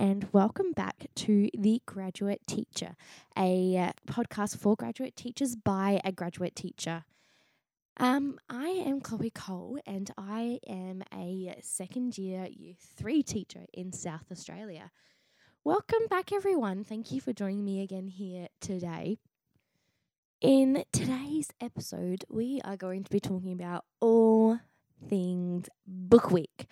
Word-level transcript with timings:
And 0.00 0.28
welcome 0.30 0.70
back 0.70 1.08
to 1.16 1.50
The 1.58 1.82
Graduate 1.84 2.46
Teacher, 2.46 2.94
a 3.36 3.76
uh, 3.76 3.92
podcast 4.06 4.56
for 4.56 4.76
graduate 4.76 5.16
teachers 5.16 5.56
by 5.56 6.00
a 6.04 6.12
graduate 6.12 6.54
teacher. 6.54 7.02
Um, 7.96 8.38
I 8.48 8.68
am 8.68 9.00
Chloe 9.00 9.30
Cole, 9.30 9.80
and 9.84 10.08
I 10.16 10.60
am 10.68 11.02
a 11.12 11.58
second 11.62 12.16
year 12.16 12.46
Year 12.48 12.74
3 12.96 13.24
teacher 13.24 13.64
in 13.74 13.92
South 13.92 14.30
Australia. 14.30 14.92
Welcome 15.64 16.06
back, 16.08 16.32
everyone. 16.32 16.84
Thank 16.84 17.10
you 17.10 17.20
for 17.20 17.32
joining 17.32 17.64
me 17.64 17.82
again 17.82 18.06
here 18.06 18.46
today. 18.60 19.18
In 20.40 20.84
today's 20.92 21.50
episode, 21.60 22.24
we 22.28 22.60
are 22.64 22.76
going 22.76 23.02
to 23.02 23.10
be 23.10 23.18
talking 23.18 23.50
about 23.52 23.84
all 23.98 24.60
things 25.08 25.68
Book 25.88 26.30
Week. 26.30 26.68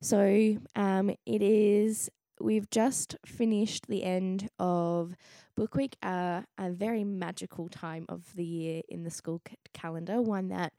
So 0.00 0.56
um, 0.76 1.10
it 1.26 1.42
is, 1.42 2.10
we've 2.40 2.68
just 2.70 3.16
finished 3.24 3.86
the 3.86 4.02
end 4.02 4.48
of 4.58 5.14
Book 5.56 5.74
Week, 5.74 5.96
uh, 6.02 6.42
a 6.58 6.70
very 6.70 7.04
magical 7.04 7.68
time 7.68 8.06
of 8.08 8.34
the 8.34 8.44
year 8.44 8.82
in 8.88 9.04
the 9.04 9.10
school 9.10 9.40
c- 9.48 9.56
calendar, 9.72 10.20
one 10.22 10.48
that 10.48 10.72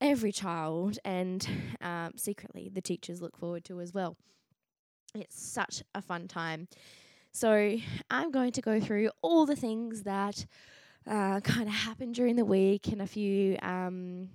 every 0.00 0.32
child 0.32 0.98
and 1.04 1.46
um, 1.80 2.12
secretly 2.16 2.70
the 2.72 2.80
teachers 2.80 3.20
look 3.20 3.36
forward 3.36 3.64
to 3.64 3.80
as 3.80 3.92
well. 3.92 4.16
It's 5.14 5.40
such 5.40 5.82
a 5.94 6.02
fun 6.02 6.28
time. 6.28 6.68
So 7.32 7.76
I'm 8.10 8.30
going 8.30 8.52
to 8.52 8.60
go 8.60 8.80
through 8.80 9.10
all 9.22 9.46
the 9.46 9.56
things 9.56 10.02
that 10.02 10.46
uh, 11.06 11.40
kind 11.40 11.68
of 11.68 11.74
happened 11.74 12.14
during 12.14 12.36
the 12.36 12.44
week 12.44 12.88
and 12.88 13.00
a 13.00 13.06
few 13.06 13.56
um, 13.62 14.28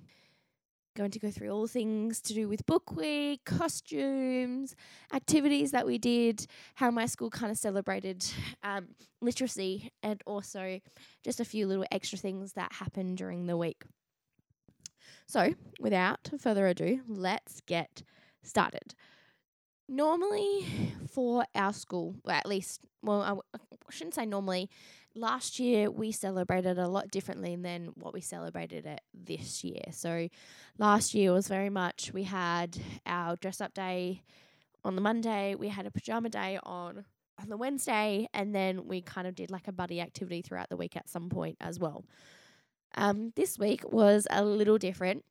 going 0.96 1.12
to 1.12 1.20
go 1.20 1.30
through 1.30 1.50
all 1.50 1.68
things 1.68 2.22
to 2.22 2.34
do 2.34 2.48
with 2.48 2.66
book 2.66 2.96
week, 2.96 3.44
costumes, 3.46 4.76
activities 5.14 5.72
that 5.72 5.86
we 5.86 5.98
did, 5.98 6.48
how 6.76 6.90
my 6.90 7.06
school 7.06 7.30
kind 7.30 7.52
of 7.52 7.58
celebrated 7.58 8.26
um, 8.64 8.88
literacy, 9.22 9.92
and 10.02 10.22
also 10.26 10.80
just 11.24 11.40
a 11.40 11.46
few 11.46 11.68
little 11.68 11.86
extra 11.92 12.18
things 12.18 12.54
that 12.54 12.72
happened 12.74 13.18
during 13.18 13.46
the 13.46 13.58
week. 13.58 13.84
So, 15.28 15.54
without 15.80 16.30
further 16.40 16.68
ado, 16.68 17.02
let's 17.08 17.62
get 17.62 18.04
started. 18.44 18.96
Normally, 19.88 20.66
for 21.12 21.46
our 21.54 21.74
school, 21.74 22.16
well, 22.24 22.36
at 22.36 22.46
least, 22.46 22.82
well, 23.04 23.22
I 23.22 23.30
w- 23.30 23.44
I 23.54 23.92
shouldn't 23.92 24.16
say 24.16 24.26
normally, 24.26 24.70
last 25.16 25.60
year 25.60 25.90
we 25.90 26.12
celebrated 26.12 26.78
a 26.78 26.88
lot 26.88 27.10
differently 27.10 27.56
than 27.56 27.92
what 27.96 28.14
we 28.14 28.22
celebrated 28.22 28.86
it 28.86 29.02
this 29.14 29.64
year. 29.64 29.84
So 29.92 30.28
last 30.78 31.14
year 31.14 31.32
was 31.32 31.48
very 31.48 31.70
much 31.70 32.12
we 32.14 32.24
had 32.24 32.78
our 33.06 33.36
dress 33.38 33.62
up 33.62 33.74
day 33.74 34.24
on 34.84 34.96
the 34.96 35.02
Monday, 35.02 35.56
we 35.56 35.70
had 35.70 35.86
a 35.86 35.92
pajama 35.92 36.30
day 36.30 36.60
on 36.64 37.06
on 37.42 37.50
the 37.50 37.58
Wednesday, 37.58 38.30
and 38.34 38.56
then 38.56 38.88
we 38.88 39.02
kind 39.02 39.28
of 39.28 39.36
did 39.36 39.52
like 39.52 39.68
a 39.68 39.72
buddy 39.74 40.00
activity 40.00 40.42
throughout 40.42 40.70
the 40.70 40.78
week 40.78 40.96
at 40.96 41.10
some 41.10 41.28
point 41.28 41.58
as 41.60 41.78
well. 41.80 42.06
Um, 42.96 43.34
this 43.36 43.60
week 43.60 43.92
was 43.92 44.26
a 44.30 44.44
little 44.44 44.78
different. 44.78 45.26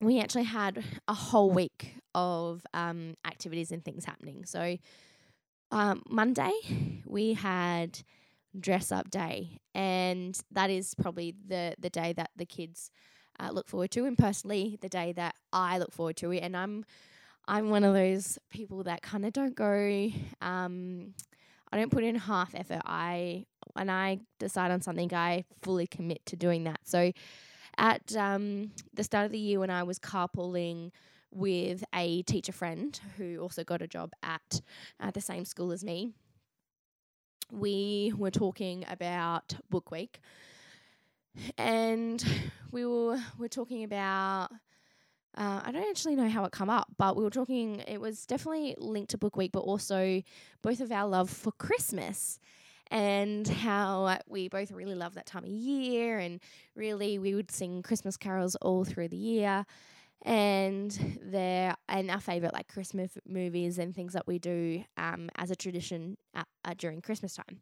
We 0.00 0.20
actually 0.20 0.44
had 0.44 0.84
a 1.08 1.14
whole 1.14 1.50
week 1.50 1.96
of 2.14 2.64
um, 2.74 3.14
activities 3.26 3.72
and 3.72 3.84
things 3.84 4.04
happening. 4.04 4.44
So 4.44 4.76
um, 5.72 6.02
Monday 6.08 6.52
we 7.06 7.34
had 7.34 7.98
dress 8.58 8.92
up 8.92 9.10
day, 9.10 9.58
and 9.74 10.38
that 10.50 10.70
is 10.70 10.94
probably 10.94 11.34
the 11.46 11.74
the 11.78 11.90
day 11.90 12.12
that 12.12 12.30
the 12.36 12.46
kids 12.46 12.90
uh, 13.40 13.50
look 13.52 13.68
forward 13.68 13.90
to, 13.92 14.04
and 14.04 14.16
personally 14.16 14.78
the 14.80 14.88
day 14.88 15.12
that 15.12 15.34
I 15.52 15.78
look 15.78 15.92
forward 15.92 16.16
to 16.18 16.32
it. 16.32 16.38
And 16.42 16.56
I'm 16.56 16.84
I'm 17.48 17.70
one 17.70 17.84
of 17.84 17.94
those 17.94 18.38
people 18.50 18.84
that 18.84 19.02
kind 19.02 19.24
of 19.24 19.32
don't 19.32 19.54
go. 19.54 20.10
Um, 20.40 21.14
I 21.72 21.78
don't 21.78 21.90
put 21.90 22.04
in 22.04 22.14
half 22.16 22.54
effort. 22.54 22.82
I 22.84 23.46
when 23.74 23.88
I 23.88 24.20
decide 24.38 24.70
on 24.70 24.82
something, 24.82 25.12
I 25.14 25.44
fully 25.62 25.86
commit 25.86 26.24
to 26.26 26.36
doing 26.36 26.64
that. 26.64 26.80
So 26.84 27.12
at 27.78 28.14
um, 28.16 28.72
the 28.92 29.04
start 29.04 29.26
of 29.26 29.32
the 29.32 29.38
year, 29.38 29.58
when 29.58 29.70
I 29.70 29.82
was 29.82 29.98
carpooling 29.98 30.90
with 31.30 31.82
a 31.94 32.22
teacher 32.22 32.52
friend 32.52 33.00
who 33.16 33.38
also 33.38 33.64
got 33.64 33.80
a 33.80 33.86
job 33.86 34.12
at 34.22 34.60
uh, 35.00 35.10
the 35.10 35.20
same 35.20 35.46
school 35.46 35.72
as 35.72 35.82
me, 35.82 36.12
we 37.52 38.12
were 38.16 38.30
talking 38.30 38.84
about 38.88 39.54
Book 39.70 39.90
Week, 39.90 40.20
and 41.58 42.24
we 42.72 42.84
were 42.86 43.20
were 43.38 43.48
talking 43.48 43.84
about. 43.84 44.48
Uh, 45.34 45.62
I 45.64 45.72
don't 45.72 45.88
actually 45.88 46.14
know 46.14 46.28
how 46.28 46.44
it 46.44 46.52
come 46.52 46.68
up, 46.68 46.88
but 46.98 47.16
we 47.16 47.24
were 47.24 47.30
talking. 47.30 47.80
It 47.80 48.00
was 48.00 48.26
definitely 48.26 48.74
linked 48.78 49.12
to 49.12 49.18
Book 49.18 49.36
Week, 49.36 49.52
but 49.52 49.60
also 49.60 50.22
both 50.62 50.80
of 50.80 50.90
our 50.92 51.06
love 51.06 51.30
for 51.30 51.52
Christmas 51.52 52.38
and 52.90 53.48
how 53.48 54.18
we 54.28 54.48
both 54.48 54.70
really 54.70 54.94
love 54.94 55.14
that 55.14 55.24
time 55.24 55.44
of 55.44 55.50
year. 55.50 56.18
And 56.18 56.40
really, 56.74 57.18
we 57.18 57.34
would 57.34 57.50
sing 57.50 57.82
Christmas 57.82 58.16
carols 58.16 58.56
all 58.56 58.84
through 58.84 59.08
the 59.08 59.16
year 59.16 59.64
and 60.24 61.18
they're 61.22 61.74
and 61.88 62.10
our 62.10 62.20
favorite 62.20 62.52
like 62.52 62.68
Christmas 62.68 63.18
movies 63.26 63.78
and 63.78 63.94
things 63.94 64.12
that 64.12 64.26
we 64.26 64.38
do 64.38 64.84
um, 64.96 65.28
as 65.36 65.50
a 65.50 65.56
tradition 65.56 66.16
at, 66.34 66.46
uh, 66.64 66.74
during 66.76 67.00
Christmas 67.00 67.34
time. 67.34 67.60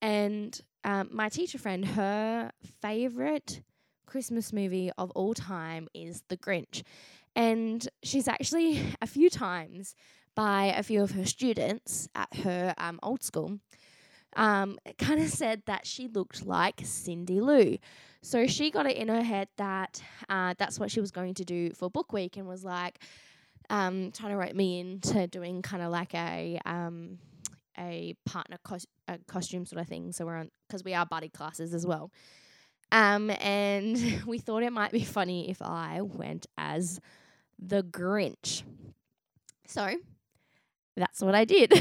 And 0.00 0.58
um, 0.84 1.10
my 1.12 1.28
teacher 1.28 1.58
friend, 1.58 1.84
her 1.84 2.50
favorite 2.80 3.62
Christmas 4.06 4.52
movie 4.52 4.90
of 4.98 5.10
all 5.12 5.34
time 5.34 5.88
is 5.94 6.22
The 6.28 6.36
Grinch, 6.36 6.82
and 7.36 7.86
she's 8.02 8.28
actually 8.28 8.82
a 9.00 9.06
few 9.06 9.30
times 9.30 9.94
by 10.34 10.66
a 10.76 10.82
few 10.82 11.02
of 11.02 11.12
her 11.12 11.26
students 11.26 12.08
at 12.14 12.34
her 12.38 12.74
um, 12.78 12.98
old 13.02 13.22
school. 13.22 13.58
Um, 14.34 14.78
kind 14.98 15.20
of 15.20 15.28
said 15.28 15.62
that 15.66 15.86
she 15.86 16.08
looked 16.08 16.46
like 16.46 16.80
Cindy 16.84 17.40
Lou. 17.40 17.78
So 18.22 18.46
she 18.46 18.70
got 18.70 18.86
it 18.86 18.96
in 18.96 19.08
her 19.08 19.22
head 19.22 19.48
that 19.56 20.02
uh, 20.28 20.54
that's 20.56 20.78
what 20.78 20.90
she 20.90 21.00
was 21.00 21.10
going 21.10 21.34
to 21.34 21.44
do 21.44 21.70
for 21.72 21.90
book 21.90 22.12
week 22.12 22.36
and 22.36 22.46
was 22.46 22.64
like 22.64 23.00
um, 23.68 24.12
trying 24.12 24.30
to 24.30 24.36
rope 24.36 24.54
me 24.54 24.80
into 24.80 25.26
doing 25.26 25.60
kind 25.60 25.82
of 25.82 25.90
like 25.90 26.14
a 26.14 26.60
um, 26.64 27.18
a 27.78 28.14
partner 28.24 28.58
cos- 28.64 28.86
a 29.08 29.18
costume 29.26 29.66
sort 29.66 29.80
of 29.80 29.88
thing. 29.88 30.12
So 30.12 30.24
we're 30.26 30.36
on 30.36 30.50
because 30.68 30.84
we 30.84 30.94
are 30.94 31.04
buddy 31.04 31.28
classes 31.28 31.74
as 31.74 31.86
well. 31.86 32.12
Um, 32.92 33.30
and 33.30 34.22
we 34.26 34.38
thought 34.38 34.62
it 34.62 34.72
might 34.72 34.92
be 34.92 35.04
funny 35.04 35.50
if 35.50 35.60
I 35.62 36.00
went 36.02 36.46
as 36.56 37.00
the 37.58 37.82
Grinch. 37.82 38.62
So 39.66 39.94
that's 40.96 41.20
what 41.20 41.34
I 41.34 41.44
did. 41.44 41.72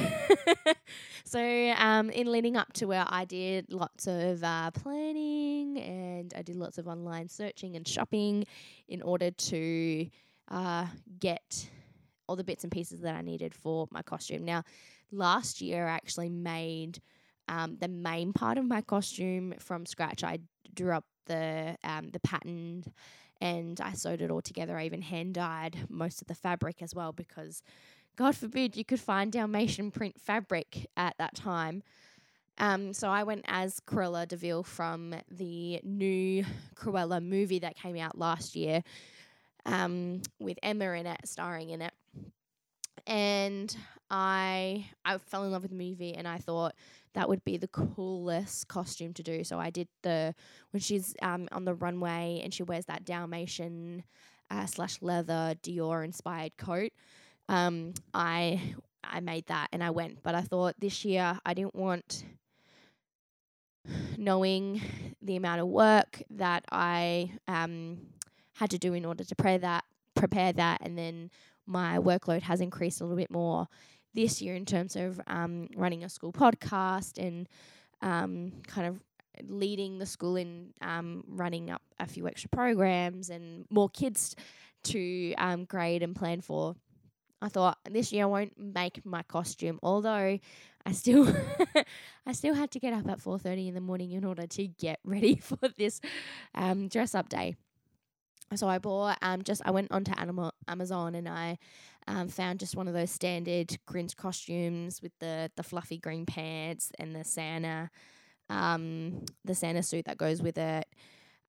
so, 1.26 1.40
um, 1.78 2.10
in 2.10 2.32
leading 2.32 2.56
up 2.56 2.72
to 2.74 2.86
where 2.86 3.06
I 3.08 3.26
did 3.26 3.72
lots 3.72 4.08
of 4.08 4.44
uh, 4.44 4.72
planning 4.72 5.80
and 5.80 6.34
I 6.36 6.42
did 6.42 6.56
lots 6.56 6.78
of 6.78 6.88
online 6.88 7.28
searching 7.28 7.76
and 7.76 7.88
shopping 7.88 8.46
in 8.88 9.02
order 9.02 9.32
to 9.32 10.08
uh, 10.50 10.86
get 11.20 11.70
all 12.28 12.36
the 12.36 12.44
bits 12.44 12.64
and 12.64 12.72
pieces 12.72 13.02
that 13.02 13.16
I 13.16 13.22
needed 13.22 13.54
for 13.54 13.88
my 13.92 14.02
costume. 14.02 14.46
Now, 14.46 14.64
last 15.12 15.62
year 15.62 15.88
I 15.88 15.92
actually 15.92 16.30
made 16.30 17.02
um, 17.48 17.78
the 17.80 17.90
main 17.90 18.32
part 18.32 18.58
of 18.58 18.66
my 18.66 18.82
costume 18.82 19.54
from 19.60 19.86
scratch. 19.86 20.24
I 20.24 20.40
drew 20.74 20.94
up 20.94 21.06
the 21.26 21.76
um, 21.84 22.10
the 22.10 22.20
pattern 22.22 22.84
and 23.42 23.82
I 23.82 23.94
sewed 23.94 24.22
it 24.22 24.32
all 24.32 24.42
together. 24.42 24.78
I 24.78 24.86
even 24.86 25.02
hand 25.02 25.34
dyed 25.34 25.78
most 25.90 26.22
of 26.22 26.28
the 26.28 26.36
fabric 26.36 26.82
as 26.82 26.94
well 26.94 27.12
because 27.12 27.64
God 28.16 28.36
forbid 28.36 28.76
you 28.76 28.86
could 28.86 29.00
find 29.00 29.32
Dalmatian 29.32 29.92
print 29.92 30.20
fabric 30.20 30.88
at 30.98 31.16
that 31.18 31.36
time. 31.36 31.84
Um, 32.58 32.94
so 32.94 33.10
I 33.10 33.24
went 33.24 33.46
as 33.48 33.80
Cruella 33.88 34.28
de 34.28 34.36
Vil 34.36 34.64
from 34.64 35.16
the 35.30 35.80
new 35.84 36.46
Cruella 36.76 37.24
movie 37.24 37.60
that 37.60 37.76
came 37.76 37.98
out 37.98 38.18
last 38.18 38.56
year 38.56 38.84
um, 39.66 40.22
with 40.40 40.60
Emma 40.62 40.92
in 40.92 41.08
it, 41.08 41.22
starring 41.26 41.70
in 41.70 41.82
it. 41.82 41.94
And 43.08 43.76
I 44.12 44.86
I 45.04 45.18
fell 45.18 45.44
in 45.44 45.52
love 45.52 45.64
with 45.64 45.72
the 45.72 45.78
movie 45.78 46.14
and 46.14 46.28
I 46.28 46.38
thought 46.38 46.76
that 47.14 47.28
would 47.28 47.44
be 47.44 47.58
the 47.58 47.68
coolest 47.68 48.68
costume 48.68 49.14
to 49.16 49.24
do. 49.24 49.44
So 49.44 49.58
I 49.58 49.70
did 49.70 49.88
the 50.04 50.36
when 50.72 50.82
she's 50.82 51.16
um, 51.22 51.48
on 51.52 51.66
the 51.66 51.74
runway 51.74 52.42
and 52.44 52.54
she 52.54 52.64
wears 52.64 52.86
that 52.86 53.06
Dalmatian 53.06 54.04
uh, 54.52 54.66
slash 54.66 55.02
leather 55.02 55.56
Dior 55.64 56.04
inspired 56.06 56.58
coat 56.58 56.92
um, 57.50 57.94
I 58.14 58.76
I 59.04 59.20
made 59.20 59.48
that 59.48 59.70
and 59.72 59.84
I 59.84 59.90
went. 59.90 60.24
But 60.24 60.36
I 60.36 60.42
thought 60.42 60.76
this 60.80 61.06
year 61.06 61.40
I 61.46 61.54
didn't 61.54 61.76
want 61.76 62.24
knowing 64.18 64.82
the 65.22 65.36
amount 65.36 65.62
of 65.62 65.68
work 65.68 66.22
that 66.30 66.64
I 66.72 67.32
um, 67.48 67.98
had 68.54 68.70
to 68.72 68.78
do 68.78 68.94
in 68.94 69.06
order 69.06 69.24
to 69.24 69.36
prepare 69.36 69.58
that 69.60 69.84
prepare 70.14 70.54
that 70.54 70.80
and 70.84 70.96
then 70.98 71.32
my 71.66 71.98
workload 71.98 72.44
has 72.44 72.62
increased 72.62 73.02
a 73.02 73.04
little 73.04 73.18
bit 73.18 73.32
more 73.32 73.68
this 74.14 74.42
year 74.42 74.56
in 74.56 74.66
terms 74.66 74.96
of 74.96 75.20
um, 75.28 75.68
running 75.76 76.04
a 76.04 76.10
school 76.10 76.34
podcast 76.34 77.18
and 77.18 77.48
um, 78.02 78.52
kind 78.68 78.88
of 78.88 79.00
leading 79.48 79.98
the 79.98 80.06
school 80.06 80.36
in 80.36 80.74
um, 80.82 81.24
running 81.28 81.70
up 81.70 81.82
a 82.00 82.06
few 82.06 82.28
extra 82.28 82.50
programs 82.50 83.30
and 83.30 83.66
more 83.70 83.90
kids 83.90 84.36
to 84.84 85.34
um, 85.38 85.66
grade 85.66 86.04
and 86.04 86.16
plan 86.16 86.42
for. 86.42 86.76
I 87.42 87.50
thought 87.50 87.78
this 87.90 88.12
year 88.12 88.24
I 88.24 88.28
won't 88.28 88.58
make 88.58 89.06
my 89.06 89.24
costume, 89.24 89.80
although 89.82 90.40
I 90.86 90.92
still 90.92 91.34
I 92.26 92.32
still 92.34 92.54
had 92.54 92.72
to 92.72 92.80
get 92.80 92.94
up 92.94 93.08
at 93.10 93.20
4:30 93.20 93.68
in 93.68 93.74
the 93.74 93.82
morning 93.82 94.12
in 94.12 94.24
order 94.24 94.48
to 94.48 94.68
get 94.68 95.00
ready 95.06 95.36
for 95.36 95.58
this 95.78 96.00
um, 96.56 96.88
dress 96.88 97.16
up 97.16 97.30
day. 97.30 97.56
So 98.56 98.68
I 98.68 98.80
bought 98.80 99.18
um 99.22 99.44
just 99.44 99.62
I 99.66 99.72
went 99.72 99.92
onto 99.92 100.12
Animal 100.18 100.54
Amazon 100.68 101.16
and 101.16 101.28
I 101.28 101.58
um, 102.08 102.28
found 102.28 102.60
just 102.60 102.76
one 102.76 102.88
of 102.88 102.94
those 102.94 103.12
standard 103.12 103.78
Grinch 103.88 104.16
costumes 104.16 105.02
with 105.02 105.14
the 105.20 105.52
the 105.56 105.64
fluffy 105.64 105.98
green 105.98 106.26
pants 106.26 106.92
and 107.00 107.16
the 107.16 107.24
Santa 107.24 107.90
um 108.50 109.26
the 109.46 109.56
Santa 109.56 109.84
suit 109.84 110.06
that 110.06 110.18
goes 110.18 110.42
with 110.42 110.58
it. 110.58 110.86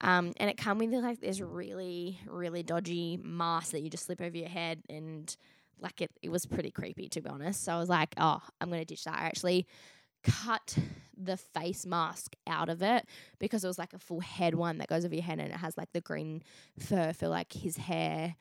Um, 0.00 0.32
and 0.38 0.50
it 0.50 0.56
come 0.56 0.78
with 0.78 0.92
like 0.92 1.20
this 1.20 1.40
really, 1.40 2.18
really 2.26 2.64
dodgy 2.64 3.20
mask 3.22 3.70
that 3.70 3.82
you 3.82 3.90
just 3.90 4.06
slip 4.06 4.20
over 4.20 4.36
your 4.36 4.48
head 4.48 4.82
and 4.90 5.34
like 5.82 6.00
it, 6.00 6.10
it 6.22 6.30
was 6.30 6.46
pretty 6.46 6.70
creepy 6.70 7.08
to 7.08 7.20
be 7.20 7.28
honest. 7.28 7.64
So 7.64 7.72
I 7.72 7.78
was 7.78 7.88
like, 7.88 8.14
oh, 8.16 8.40
I'm 8.60 8.70
gonna 8.70 8.84
ditch 8.84 9.04
that. 9.04 9.18
I 9.18 9.26
actually 9.26 9.66
cut 10.22 10.76
the 11.16 11.36
face 11.36 11.84
mask 11.84 12.36
out 12.46 12.68
of 12.68 12.82
it 12.82 13.06
because 13.38 13.64
it 13.64 13.66
was 13.66 13.78
like 13.78 13.92
a 13.92 13.98
full 13.98 14.20
head 14.20 14.54
one 14.54 14.78
that 14.78 14.88
goes 14.88 15.04
over 15.04 15.14
your 15.14 15.24
head 15.24 15.38
and 15.38 15.50
it 15.52 15.56
has 15.56 15.76
like 15.76 15.92
the 15.92 16.00
green 16.00 16.42
fur 16.78 17.12
for 17.12 17.28
like 17.28 17.52
his 17.52 17.76
hair 17.76 18.36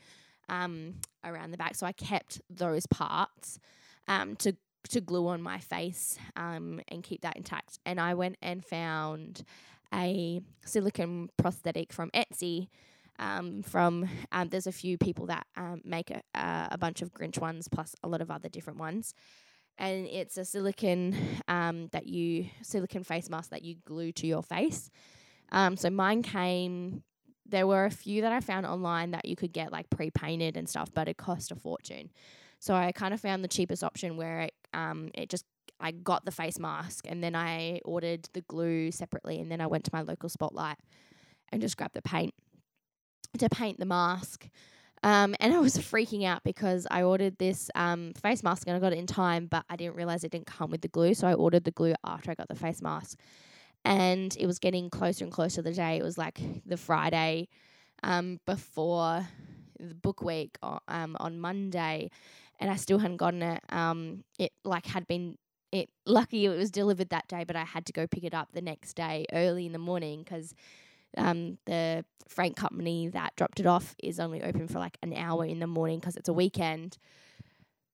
um, 0.49 0.95
around 1.23 1.51
the 1.51 1.57
back. 1.57 1.75
So 1.75 1.85
I 1.85 1.91
kept 1.91 2.41
those 2.49 2.85
parts 2.85 3.59
um, 4.07 4.35
to 4.37 4.55
to 4.89 4.99
glue 4.99 5.27
on 5.27 5.41
my 5.41 5.59
face 5.59 6.17
um, 6.35 6.81
and 6.87 7.03
keep 7.03 7.21
that 7.21 7.37
intact. 7.37 7.77
And 7.85 7.99
I 7.99 8.15
went 8.15 8.37
and 8.41 8.65
found 8.65 9.43
a 9.93 10.41
silicone 10.65 11.29
prosthetic 11.37 11.93
from 11.93 12.09
Etsy. 12.11 12.67
Um, 13.21 13.61
from 13.61 14.09
um, 14.31 14.49
there's 14.49 14.65
a 14.65 14.71
few 14.71 14.97
people 14.97 15.27
that 15.27 15.45
um, 15.55 15.81
make 15.85 16.09
a, 16.09 16.21
a 16.33 16.77
bunch 16.77 17.03
of 17.03 17.13
Grinch 17.13 17.39
ones 17.39 17.67
plus 17.67 17.95
a 18.03 18.07
lot 18.07 18.19
of 18.19 18.31
other 18.31 18.49
different 18.49 18.79
ones, 18.79 19.13
and 19.77 20.07
it's 20.07 20.37
a 20.37 20.43
silicone 20.43 21.15
um, 21.47 21.87
that 21.91 22.07
you 22.07 22.47
silicone 22.63 23.03
face 23.03 23.29
mask 23.29 23.51
that 23.51 23.61
you 23.61 23.75
glue 23.85 24.11
to 24.13 24.27
your 24.27 24.41
face. 24.41 24.89
Um, 25.51 25.77
so 25.77 25.89
mine 25.89 26.23
came. 26.23 27.03
There 27.45 27.67
were 27.67 27.85
a 27.85 27.91
few 27.91 28.21
that 28.21 28.31
I 28.31 28.39
found 28.39 28.65
online 28.65 29.11
that 29.11 29.25
you 29.25 29.35
could 29.35 29.53
get 29.53 29.71
like 29.71 29.89
pre 29.89 30.09
painted 30.09 30.57
and 30.57 30.67
stuff, 30.67 30.89
but 30.93 31.07
it 31.07 31.17
cost 31.17 31.51
a 31.51 31.55
fortune. 31.55 32.09
So 32.59 32.73
I 32.73 32.91
kind 32.91 33.13
of 33.13 33.19
found 33.19 33.43
the 33.43 33.47
cheapest 33.47 33.83
option 33.83 34.17
where 34.17 34.41
it 34.41 34.53
um 34.73 35.11
it 35.13 35.29
just 35.29 35.45
I 35.79 35.91
got 35.91 36.25
the 36.25 36.31
face 36.31 36.59
mask 36.59 37.05
and 37.07 37.23
then 37.23 37.35
I 37.35 37.81
ordered 37.85 38.29
the 38.33 38.41
glue 38.41 38.91
separately 38.91 39.39
and 39.39 39.51
then 39.51 39.61
I 39.61 39.67
went 39.67 39.83
to 39.85 39.91
my 39.93 40.01
local 40.01 40.29
spotlight 40.29 40.77
and 41.51 41.61
just 41.61 41.75
grabbed 41.75 41.95
the 41.95 42.01
paint 42.01 42.33
to 43.37 43.49
paint 43.49 43.79
the 43.79 43.85
mask. 43.85 44.47
Um, 45.03 45.35
and 45.39 45.53
I 45.53 45.59
was 45.59 45.77
freaking 45.77 46.25
out 46.25 46.43
because 46.43 46.85
I 46.91 47.01
ordered 47.03 47.37
this 47.39 47.71
um, 47.73 48.13
face 48.21 48.43
mask 48.43 48.67
and 48.67 48.75
I 48.75 48.79
got 48.79 48.93
it 48.93 48.99
in 48.99 49.07
time, 49.07 49.47
but 49.47 49.65
I 49.69 49.75
didn't 49.75 49.95
realize 49.95 50.23
it 50.23 50.31
didn't 50.31 50.45
come 50.45 50.69
with 50.69 50.81
the 50.81 50.87
glue. 50.87 51.15
So 51.15 51.27
I 51.27 51.33
ordered 51.33 51.63
the 51.63 51.71
glue 51.71 51.95
after 52.05 52.29
I 52.29 52.35
got 52.35 52.49
the 52.49 52.55
face 52.55 52.81
mask. 52.81 53.17
And 53.83 54.35
it 54.39 54.45
was 54.45 54.59
getting 54.59 54.91
closer 54.91 55.23
and 55.23 55.33
closer 55.33 55.55
to 55.55 55.61
the 55.63 55.73
day. 55.73 55.97
It 55.97 56.03
was 56.03 56.17
like 56.17 56.39
the 56.67 56.77
Friday 56.77 57.47
um, 58.03 58.39
before 58.45 59.27
the 59.79 59.95
book 59.95 60.21
week 60.21 60.57
um, 60.87 61.17
on 61.19 61.39
Monday, 61.39 62.09
and 62.59 62.69
I 62.69 62.75
still 62.75 62.99
hadn't 62.99 63.17
gotten 63.17 63.41
it. 63.41 63.63
Um, 63.69 64.23
it 64.37 64.51
like 64.63 64.85
had 64.85 65.07
been 65.07 65.37
it 65.71 65.89
lucky 66.05 66.45
it 66.45 66.49
was 66.49 66.69
delivered 66.69 67.09
that 67.09 67.27
day, 67.27 67.43
but 67.45 67.55
I 67.55 67.63
had 67.63 67.85
to 67.87 67.93
go 67.93 68.05
pick 68.05 68.23
it 68.23 68.33
up 68.33 68.49
the 68.53 68.61
next 68.61 68.93
day 68.93 69.25
early 69.31 69.65
in 69.65 69.71
the 69.71 69.79
morning 69.79 70.23
because 70.23 70.53
um, 71.17 71.57
the 71.65 72.05
freight 72.27 72.55
company 72.55 73.09
that 73.09 73.35
dropped 73.35 73.59
it 73.59 73.65
off 73.65 73.95
is 74.01 74.19
only 74.19 74.41
open 74.41 74.67
for 74.67 74.79
like 74.79 74.97
an 75.01 75.13
hour 75.13 75.45
in 75.45 75.59
the 75.59 75.67
morning 75.67 75.99
because 75.99 76.15
it's 76.15 76.29
a 76.29 76.33
weekend. 76.33 76.97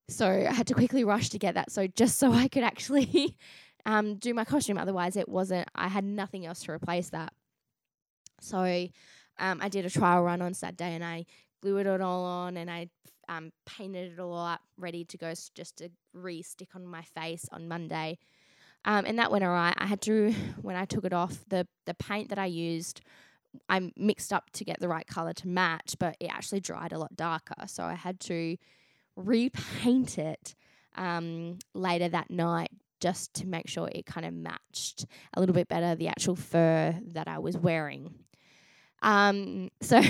So 0.08 0.26
I 0.26 0.52
had 0.52 0.66
to 0.68 0.74
quickly 0.74 1.04
rush 1.04 1.28
to 1.30 1.38
get 1.38 1.54
that. 1.54 1.70
So 1.70 1.86
just 1.86 2.18
so 2.18 2.32
I 2.32 2.48
could 2.48 2.62
actually 2.62 3.36
um, 3.86 4.16
do 4.16 4.32
my 4.32 4.44
costume. 4.44 4.78
Otherwise, 4.78 5.16
it 5.16 5.28
wasn't. 5.28 5.68
I 5.74 5.88
had 5.88 6.04
nothing 6.04 6.46
else 6.46 6.62
to 6.64 6.72
replace 6.72 7.10
that. 7.10 7.32
So 8.40 8.58
um, 9.38 9.58
I 9.60 9.68
did 9.68 9.84
a 9.84 9.90
trial 9.90 10.22
run 10.22 10.42
on 10.42 10.54
Saturday 10.54 10.94
and 10.94 11.04
I 11.04 11.26
glued 11.60 11.86
it 11.86 12.00
all 12.00 12.24
on 12.24 12.56
and 12.56 12.70
I 12.70 12.88
um, 13.28 13.50
painted 13.66 14.12
it 14.12 14.20
all 14.20 14.38
up, 14.38 14.60
ready 14.76 15.04
to 15.04 15.18
go 15.18 15.32
just 15.54 15.76
to 15.78 15.90
re 16.14 16.42
stick 16.42 16.68
on 16.74 16.86
my 16.86 17.02
face 17.02 17.44
on 17.52 17.68
Monday. 17.68 18.18
Um, 18.88 19.04
and 19.06 19.18
that 19.18 19.30
went 19.30 19.44
all 19.44 19.50
right. 19.50 19.74
I 19.76 19.86
had 19.86 20.00
to, 20.02 20.32
when 20.62 20.74
I 20.74 20.86
took 20.86 21.04
it 21.04 21.12
off, 21.12 21.44
the, 21.48 21.68
the 21.84 21.94
paint 21.94 22.30
that 22.30 22.38
I 22.38 22.46
used, 22.46 23.02
I 23.68 23.92
mixed 23.96 24.32
up 24.32 24.50
to 24.54 24.64
get 24.64 24.80
the 24.80 24.88
right 24.88 25.06
color 25.06 25.32
to 25.34 25.48
match, 25.48 25.94
but 25.98 26.16
it 26.18 26.26
actually 26.26 26.60
dried 26.60 26.92
a 26.92 26.98
lot 26.98 27.14
darker. 27.14 27.66
So 27.66 27.84
I 27.84 27.94
had 27.94 28.18
to 28.20 28.56
repaint 29.14 30.18
it 30.18 30.54
um, 30.96 31.58
later 31.74 32.08
that 32.08 32.30
night 32.30 32.70
just 33.00 33.34
to 33.34 33.46
make 33.46 33.68
sure 33.68 33.88
it 33.92 34.06
kind 34.06 34.26
of 34.26 34.32
matched 34.32 35.06
a 35.34 35.40
little 35.40 35.54
bit 35.54 35.68
better 35.68 35.94
the 35.94 36.08
actual 36.08 36.34
fur 36.34 36.98
that 37.12 37.28
I 37.28 37.38
was 37.38 37.56
wearing. 37.56 38.14
Um, 39.02 39.70
so 39.80 40.00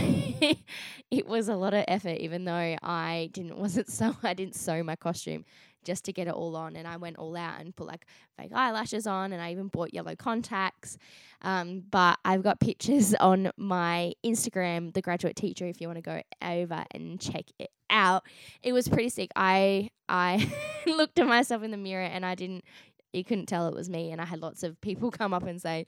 it 1.11 1.26
was 1.26 1.49
a 1.49 1.56
lot 1.56 1.75
of 1.75 1.85
effort, 1.88 2.19
even 2.19 2.44
though 2.44 2.76
I 2.82 3.31
didn't 3.32 3.58
wasn't 3.58 3.90
so 3.90 4.17
I 4.23 4.35
didn't 4.35 4.55
sew 4.55 4.82
my 4.82 4.96
costume 4.96 5.44
just 5.85 6.05
to 6.05 6.12
get 6.12 6.26
it 6.26 6.35
all 6.35 6.56
on, 6.56 6.76
and 6.76 6.87
I 6.87 6.96
went 6.96 7.17
all 7.19 7.37
out 7.37 7.61
and 7.61 7.75
put 7.75 7.87
like 7.87 8.06
fake 8.37 8.52
eyelashes 8.55 9.06
on, 9.06 9.32
and 9.32 9.40
I 9.40 9.52
even 9.52 9.69
bought 9.69 9.94
yellow 9.94 10.17
contacts. 10.17 10.99
Um, 11.43 11.85
but 11.90 12.19
I've 12.25 12.43
got 12.43 12.61
pictures 12.61 13.14
on 13.20 13.50
my 13.56 14.12
Instagram, 14.25 14.93
the 14.93 15.02
graduate 15.02 15.37
teacher, 15.37 15.67
if 15.67 15.81
you 15.81 15.88
want 15.88 15.99
to 15.99 16.02
go 16.02 16.20
over 16.43 16.85
and 16.90 17.20
check 17.20 17.44
it 17.58 17.70
out. 17.90 18.25
It 18.62 18.73
was 18.73 18.88
pretty 18.88 19.08
sick. 19.08 19.31
I 19.37 19.90
I 20.08 20.50
looked 20.87 21.19
at 21.19 21.26
myself 21.26 21.62
in 21.62 21.70
the 21.70 21.76
mirror 21.76 22.05
and 22.05 22.25
I 22.26 22.35
didn't 22.35 22.64
you 23.12 23.25
couldn't 23.25 23.46
tell 23.46 23.69
it 23.69 23.75
was 23.75 23.88
me 23.88 24.11
and 24.12 24.20
I 24.20 24.25
had 24.25 24.40
lots 24.40 24.62
of 24.62 24.81
people 24.81 25.11
come 25.11 25.32
up 25.32 25.44
and 25.44 25.61
say, 25.61 25.87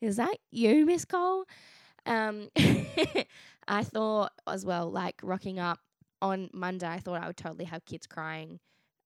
Is 0.00 0.16
that 0.16 0.36
you, 0.50 0.84
Miss 0.86 1.04
Cole? 1.04 1.44
Um, 2.08 2.48
I 3.68 3.84
thought 3.84 4.32
as 4.46 4.64
well, 4.64 4.90
like 4.90 5.20
rocking 5.22 5.58
up 5.58 5.78
on 6.20 6.50
Monday, 6.52 6.88
I 6.88 6.98
thought 6.98 7.22
I 7.22 7.26
would 7.26 7.36
totally 7.36 7.66
have 7.66 7.84
kids 7.84 8.06
crying. 8.06 8.58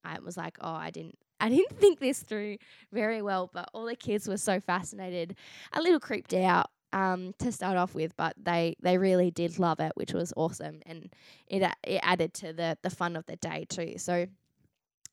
I 0.04 0.18
was 0.20 0.36
like, 0.36 0.56
oh, 0.60 0.72
I 0.72 0.90
didn't, 0.90 1.18
I 1.40 1.48
didn't 1.48 1.76
think 1.80 2.00
this 2.00 2.20
through 2.20 2.58
very 2.92 3.20
well. 3.20 3.50
But 3.52 3.68
all 3.74 3.84
the 3.84 3.96
kids 3.96 4.28
were 4.28 4.38
so 4.38 4.60
fascinated, 4.60 5.36
a 5.72 5.82
little 5.82 6.00
creeped 6.00 6.32
out 6.32 6.70
um, 6.92 7.34
to 7.38 7.52
start 7.52 7.76
off 7.76 7.94
with, 7.94 8.16
but 8.16 8.34
they 8.42 8.76
they 8.80 8.98
really 8.98 9.30
did 9.30 9.58
love 9.58 9.80
it, 9.80 9.92
which 9.94 10.12
was 10.12 10.32
awesome, 10.36 10.80
and 10.86 11.12
it 11.48 11.62
it 11.84 12.00
added 12.02 12.34
to 12.34 12.52
the 12.52 12.78
the 12.82 12.90
fun 12.90 13.16
of 13.16 13.26
the 13.26 13.36
day 13.36 13.66
too. 13.68 13.94
So 13.98 14.26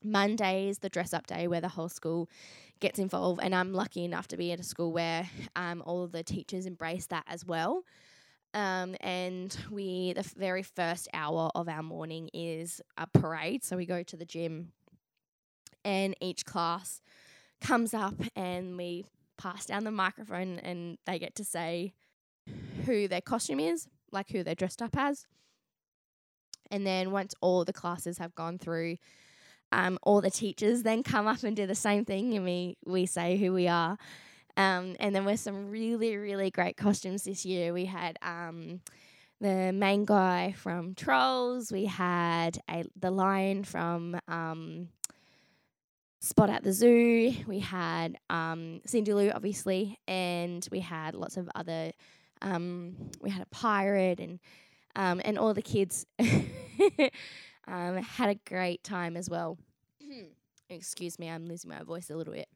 Monday 0.02 0.68
is 0.68 0.78
the 0.78 0.88
dress 0.88 1.12
up 1.12 1.26
day 1.26 1.46
where 1.46 1.60
the 1.60 1.68
whole 1.68 1.88
school 1.88 2.28
gets 2.80 2.98
involved, 2.98 3.40
and 3.42 3.54
I'm 3.54 3.72
lucky 3.72 4.04
enough 4.04 4.28
to 4.28 4.36
be 4.36 4.52
at 4.52 4.60
a 4.60 4.62
school 4.62 4.92
where 4.92 5.28
um, 5.56 5.82
all 5.84 6.02
of 6.02 6.12
the 6.12 6.22
teachers 6.22 6.66
embrace 6.66 7.06
that 7.06 7.24
as 7.26 7.44
well. 7.44 7.84
Um, 8.52 8.96
and 9.00 9.56
we 9.70 10.12
the 10.14 10.22
very 10.36 10.62
first 10.62 11.08
hour 11.14 11.50
of 11.54 11.68
our 11.68 11.82
morning 11.82 12.30
is 12.32 12.80
a 12.96 13.06
parade, 13.06 13.62
so 13.64 13.76
we 13.76 13.86
go 13.86 14.02
to 14.02 14.16
the 14.16 14.24
gym, 14.24 14.72
and 15.84 16.16
each 16.20 16.44
class 16.44 17.00
comes 17.60 17.92
up 17.92 18.14
and 18.34 18.76
we 18.76 19.04
pass 19.36 19.66
down 19.66 19.84
the 19.84 19.90
microphone, 19.90 20.58
and 20.60 20.98
they 21.06 21.18
get 21.18 21.34
to 21.36 21.44
say 21.44 21.92
who 22.86 23.06
their 23.06 23.20
costume 23.20 23.60
is, 23.60 23.86
like 24.10 24.30
who 24.30 24.42
they're 24.42 24.54
dressed 24.54 24.82
up 24.82 24.96
as. 24.96 25.26
And 26.70 26.86
then 26.86 27.10
once 27.10 27.34
all 27.40 27.64
the 27.64 27.72
classes 27.72 28.18
have 28.18 28.34
gone 28.34 28.58
through 28.58 28.96
um, 29.72 29.98
all 30.02 30.20
the 30.20 30.30
teachers 30.30 30.82
then 30.82 31.02
come 31.02 31.26
up 31.26 31.42
and 31.42 31.56
do 31.56 31.66
the 31.66 31.74
same 31.74 32.04
thing, 32.04 32.34
and 32.34 32.44
we 32.44 32.76
we 32.84 33.06
say 33.06 33.36
who 33.36 33.52
we 33.52 33.68
are. 33.68 33.96
Um, 34.56 34.96
and 35.00 35.14
then 35.14 35.24
with 35.24 35.40
some 35.40 35.70
really 35.70 36.16
really 36.16 36.50
great 36.50 36.76
costumes 36.76 37.24
this 37.24 37.44
year, 37.44 37.72
we 37.72 37.86
had 37.86 38.18
um, 38.22 38.80
the 39.40 39.72
main 39.72 40.04
guy 40.04 40.54
from 40.56 40.94
Trolls. 40.94 41.72
We 41.72 41.86
had 41.86 42.58
a 42.68 42.84
the 42.98 43.10
lion 43.10 43.64
from 43.64 44.18
um, 44.28 44.88
Spot 46.20 46.50
at 46.50 46.62
the 46.62 46.72
Zoo. 46.72 47.34
We 47.46 47.60
had 47.60 48.18
um, 48.28 48.82
Cindy 48.84 49.14
Lou, 49.14 49.30
obviously, 49.30 49.98
and 50.06 50.66
we 50.70 50.80
had 50.80 51.14
lots 51.14 51.36
of 51.38 51.48
other. 51.54 51.92
Um, 52.42 52.96
we 53.20 53.30
had 53.30 53.42
a 53.42 53.46
pirate 53.46 54.20
and 54.20 54.38
um, 54.96 55.20
and 55.24 55.38
all 55.38 55.54
the 55.54 55.62
kids 55.62 56.06
um, 57.70 57.96
had 58.02 58.30
a 58.30 58.34
great 58.48 58.82
time 58.82 59.16
as 59.16 59.30
well. 59.30 59.56
Excuse 60.68 61.18
me, 61.18 61.28
I'm 61.28 61.46
losing 61.46 61.70
my 61.70 61.82
voice 61.82 62.10
a 62.10 62.16
little 62.16 62.34
bit. 62.34 62.48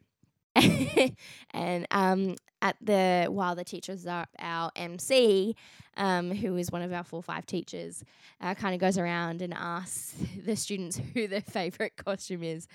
and 1.50 1.86
um, 1.90 2.36
at 2.62 2.76
the 2.80 3.26
while 3.28 3.54
the 3.54 3.64
teachers 3.64 4.06
are 4.06 4.26
our 4.38 4.70
MC, 4.76 5.56
um, 5.96 6.30
who 6.30 6.56
is 6.56 6.70
one 6.70 6.82
of 6.82 6.92
our 6.92 7.04
four 7.04 7.22
five 7.22 7.46
teachers, 7.46 8.04
uh, 8.40 8.54
kind 8.54 8.74
of 8.74 8.80
goes 8.80 8.98
around 8.98 9.42
and 9.42 9.52
asks 9.54 10.14
the 10.44 10.56
students 10.56 11.00
who 11.12 11.26
their 11.26 11.40
favorite 11.48 11.96
costume 11.96 12.42
is. 12.42 12.66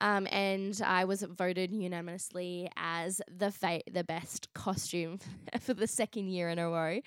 Um, 0.00 0.26
and 0.32 0.80
I 0.84 1.04
was 1.04 1.22
voted 1.22 1.72
unanimously 1.72 2.68
as 2.76 3.22
the 3.28 3.52
fa- 3.52 3.82
the 3.88 4.02
best 4.02 4.52
costume 4.52 5.20
for 5.60 5.72
the 5.72 5.86
second 5.86 6.30
year 6.30 6.48
in 6.48 6.58
a 6.58 6.68
row. 6.68 7.00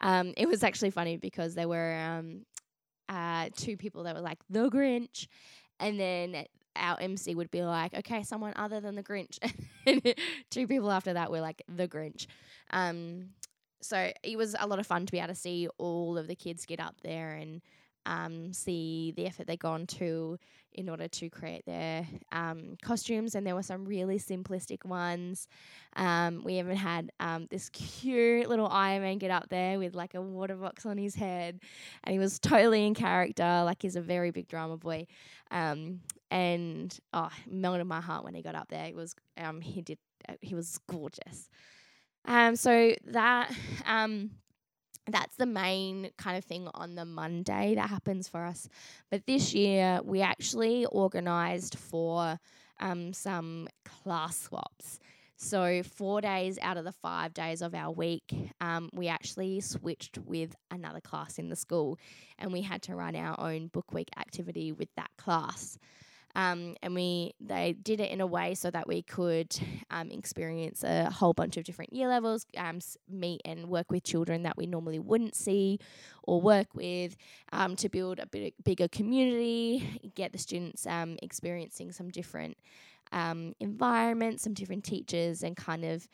Um, 0.00 0.34
it 0.36 0.48
was 0.48 0.64
actually 0.64 0.90
funny 0.90 1.16
because 1.16 1.54
there 1.54 1.68
were 1.68 1.94
um, 1.94 2.44
uh, 3.12 3.50
two 3.54 3.76
people 3.76 4.04
that 4.04 4.14
were 4.14 4.20
like 4.20 4.38
the 4.48 4.70
Grinch, 4.70 5.26
and 5.78 6.00
then 6.00 6.46
our 6.74 6.98
MC 6.98 7.34
would 7.34 7.50
be 7.50 7.62
like, 7.62 7.92
okay, 7.94 8.22
someone 8.22 8.54
other 8.56 8.80
than 8.80 8.94
the 8.94 9.02
Grinch. 9.02 9.38
two 10.50 10.66
people 10.66 10.90
after 10.90 11.12
that 11.12 11.30
were 11.30 11.40
like 11.40 11.62
the 11.68 11.86
Grinch. 11.86 12.26
Um, 12.70 13.30
so 13.82 14.10
it 14.22 14.38
was 14.38 14.56
a 14.58 14.66
lot 14.66 14.78
of 14.78 14.86
fun 14.86 15.04
to 15.06 15.12
be 15.12 15.18
able 15.18 15.28
to 15.28 15.34
see 15.34 15.68
all 15.76 16.16
of 16.16 16.28
the 16.28 16.34
kids 16.34 16.64
get 16.64 16.80
up 16.80 16.96
there 17.02 17.32
and 17.32 17.60
um, 18.06 18.52
see 18.52 19.12
the 19.16 19.26
effort 19.26 19.46
they've 19.46 19.58
gone 19.58 19.86
to 19.86 20.38
in 20.74 20.88
order 20.88 21.06
to 21.06 21.28
create 21.28 21.64
their 21.66 22.06
um, 22.32 22.76
costumes. 22.82 23.34
And 23.34 23.46
there 23.46 23.54
were 23.54 23.62
some 23.62 23.84
really 23.84 24.18
simplistic 24.18 24.84
ones. 24.84 25.48
Um, 25.96 26.42
we 26.44 26.58
even 26.58 26.76
had 26.76 27.10
um, 27.20 27.46
this 27.50 27.68
cute 27.68 28.48
little 28.48 28.68
Iron 28.68 29.02
Man 29.02 29.18
get 29.18 29.30
up 29.30 29.48
there 29.50 29.78
with 29.78 29.94
like 29.94 30.14
a 30.14 30.22
water 30.22 30.56
box 30.56 30.86
on 30.86 30.96
his 30.96 31.14
head, 31.14 31.60
and 32.04 32.12
he 32.12 32.18
was 32.18 32.38
totally 32.38 32.86
in 32.86 32.94
character. 32.94 33.62
Like 33.64 33.82
he's 33.82 33.96
a 33.96 34.00
very 34.00 34.30
big 34.30 34.48
drama 34.48 34.76
boy. 34.76 35.06
Um, 35.50 36.00
and 36.30 36.98
oh, 37.12 37.28
melted 37.46 37.86
my 37.86 38.00
heart 38.00 38.24
when 38.24 38.34
he 38.34 38.42
got 38.42 38.54
up 38.54 38.68
there. 38.68 38.86
It 38.86 38.96
was 38.96 39.14
um, 39.36 39.60
he 39.60 39.82
did 39.82 39.98
uh, 40.28 40.34
he 40.40 40.54
was 40.54 40.78
gorgeous. 40.90 41.50
Um, 42.24 42.56
so 42.56 42.94
that 43.06 43.52
um 43.86 44.30
that's 45.08 45.36
the 45.36 45.46
main 45.46 46.10
kind 46.16 46.36
of 46.36 46.44
thing 46.44 46.68
on 46.74 46.94
the 46.94 47.04
Monday 47.04 47.74
that 47.74 47.88
happens 47.88 48.28
for 48.28 48.44
us. 48.44 48.68
But 49.10 49.26
this 49.26 49.52
year, 49.54 50.00
we 50.04 50.20
actually 50.20 50.86
organized 50.86 51.76
for 51.78 52.38
um, 52.80 53.12
some 53.12 53.68
class 53.84 54.38
swaps. 54.42 55.00
So, 55.36 55.82
four 55.82 56.20
days 56.20 56.56
out 56.62 56.76
of 56.76 56.84
the 56.84 56.92
five 56.92 57.34
days 57.34 57.62
of 57.62 57.74
our 57.74 57.90
week, 57.90 58.32
um, 58.60 58.88
we 58.92 59.08
actually 59.08 59.60
switched 59.60 60.18
with 60.18 60.54
another 60.70 61.00
class 61.00 61.36
in 61.36 61.48
the 61.48 61.56
school 61.56 61.98
and 62.38 62.52
we 62.52 62.62
had 62.62 62.80
to 62.82 62.94
run 62.94 63.16
our 63.16 63.34
own 63.40 63.66
book 63.66 63.92
week 63.92 64.08
activity 64.16 64.70
with 64.70 64.88
that 64.96 65.10
class. 65.18 65.78
Um, 66.34 66.76
and 66.82 66.94
we 66.94 67.34
they 67.40 67.74
did 67.74 68.00
it 68.00 68.10
in 68.10 68.20
a 68.20 68.26
way 68.26 68.54
so 68.54 68.70
that 68.70 68.88
we 68.88 69.02
could 69.02 69.54
um, 69.90 70.10
experience 70.10 70.82
a 70.82 71.10
whole 71.10 71.34
bunch 71.34 71.56
of 71.56 71.64
different 71.64 71.92
year 71.92 72.08
levels, 72.08 72.46
um, 72.56 72.78
meet 73.08 73.42
and 73.44 73.68
work 73.68 73.90
with 73.90 74.02
children 74.04 74.42
that 74.44 74.56
we 74.56 74.66
normally 74.66 74.98
wouldn't 74.98 75.34
see 75.34 75.78
or 76.22 76.40
work 76.40 76.68
with, 76.74 77.16
um, 77.52 77.76
to 77.76 77.88
build 77.88 78.18
a 78.18 78.26
bit 78.26 78.54
bigger 78.64 78.88
community, 78.88 80.00
get 80.14 80.32
the 80.32 80.38
students 80.38 80.86
um, 80.86 81.18
experiencing 81.22 81.92
some 81.92 82.08
different 82.08 82.56
um, 83.12 83.54
environments, 83.60 84.42
some 84.42 84.54
different 84.54 84.84
teachers, 84.84 85.42
and 85.42 85.56
kind 85.56 85.84
of 85.84 86.08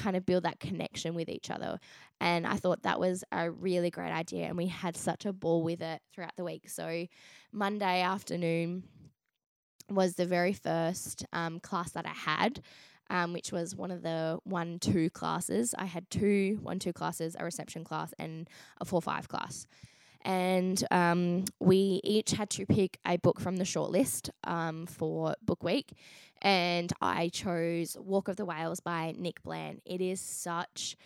kind 0.00 0.16
of 0.16 0.24
build 0.24 0.44
that 0.44 0.58
connection 0.60 1.14
with 1.14 1.28
each 1.28 1.50
other. 1.50 1.78
And 2.20 2.46
I 2.46 2.56
thought 2.56 2.82
that 2.82 2.98
was 2.98 3.22
a 3.30 3.50
really 3.50 3.90
great 3.90 4.12
idea. 4.12 4.46
And 4.46 4.56
we 4.56 4.66
had 4.66 4.96
such 4.96 5.26
a 5.26 5.32
ball 5.32 5.62
with 5.62 5.82
it 5.82 6.00
throughout 6.12 6.36
the 6.36 6.44
week. 6.44 6.68
So, 6.68 7.06
Monday 7.52 8.02
afternoon 8.02 8.84
was 9.88 10.14
the 10.14 10.26
very 10.26 10.52
first 10.52 11.26
um, 11.32 11.60
class 11.60 11.92
that 11.92 12.06
I 12.06 12.14
had. 12.30 12.62
Um, 13.12 13.32
which 13.32 13.50
was 13.50 13.74
one 13.74 13.90
of 13.90 14.02
the 14.02 14.38
one 14.44 14.78
two 14.78 15.10
classes. 15.10 15.74
I 15.76 15.86
had 15.86 16.08
two 16.10 16.60
one 16.62 16.78
two 16.78 16.92
classes, 16.92 17.34
a 17.36 17.44
reception 17.44 17.82
class, 17.82 18.14
and 18.20 18.48
a 18.80 18.84
four 18.84 19.02
five 19.02 19.26
class 19.26 19.66
and 20.22 20.82
um, 20.90 21.44
we 21.58 22.00
each 22.04 22.32
had 22.32 22.50
to 22.50 22.66
pick 22.66 22.98
a 23.06 23.16
book 23.16 23.40
from 23.40 23.56
the 23.56 23.64
shortlist 23.64 24.30
um, 24.44 24.86
for 24.86 25.34
book 25.42 25.62
week. 25.62 25.92
And 26.42 26.92
I 27.00 27.28
chose 27.28 27.96
Walk 27.98 28.28
of 28.28 28.36
the 28.36 28.44
Whales 28.44 28.80
by 28.80 29.14
Nick 29.16 29.42
Bland. 29.42 29.80
It 29.84 30.00
is 30.00 30.20
such 30.20 30.96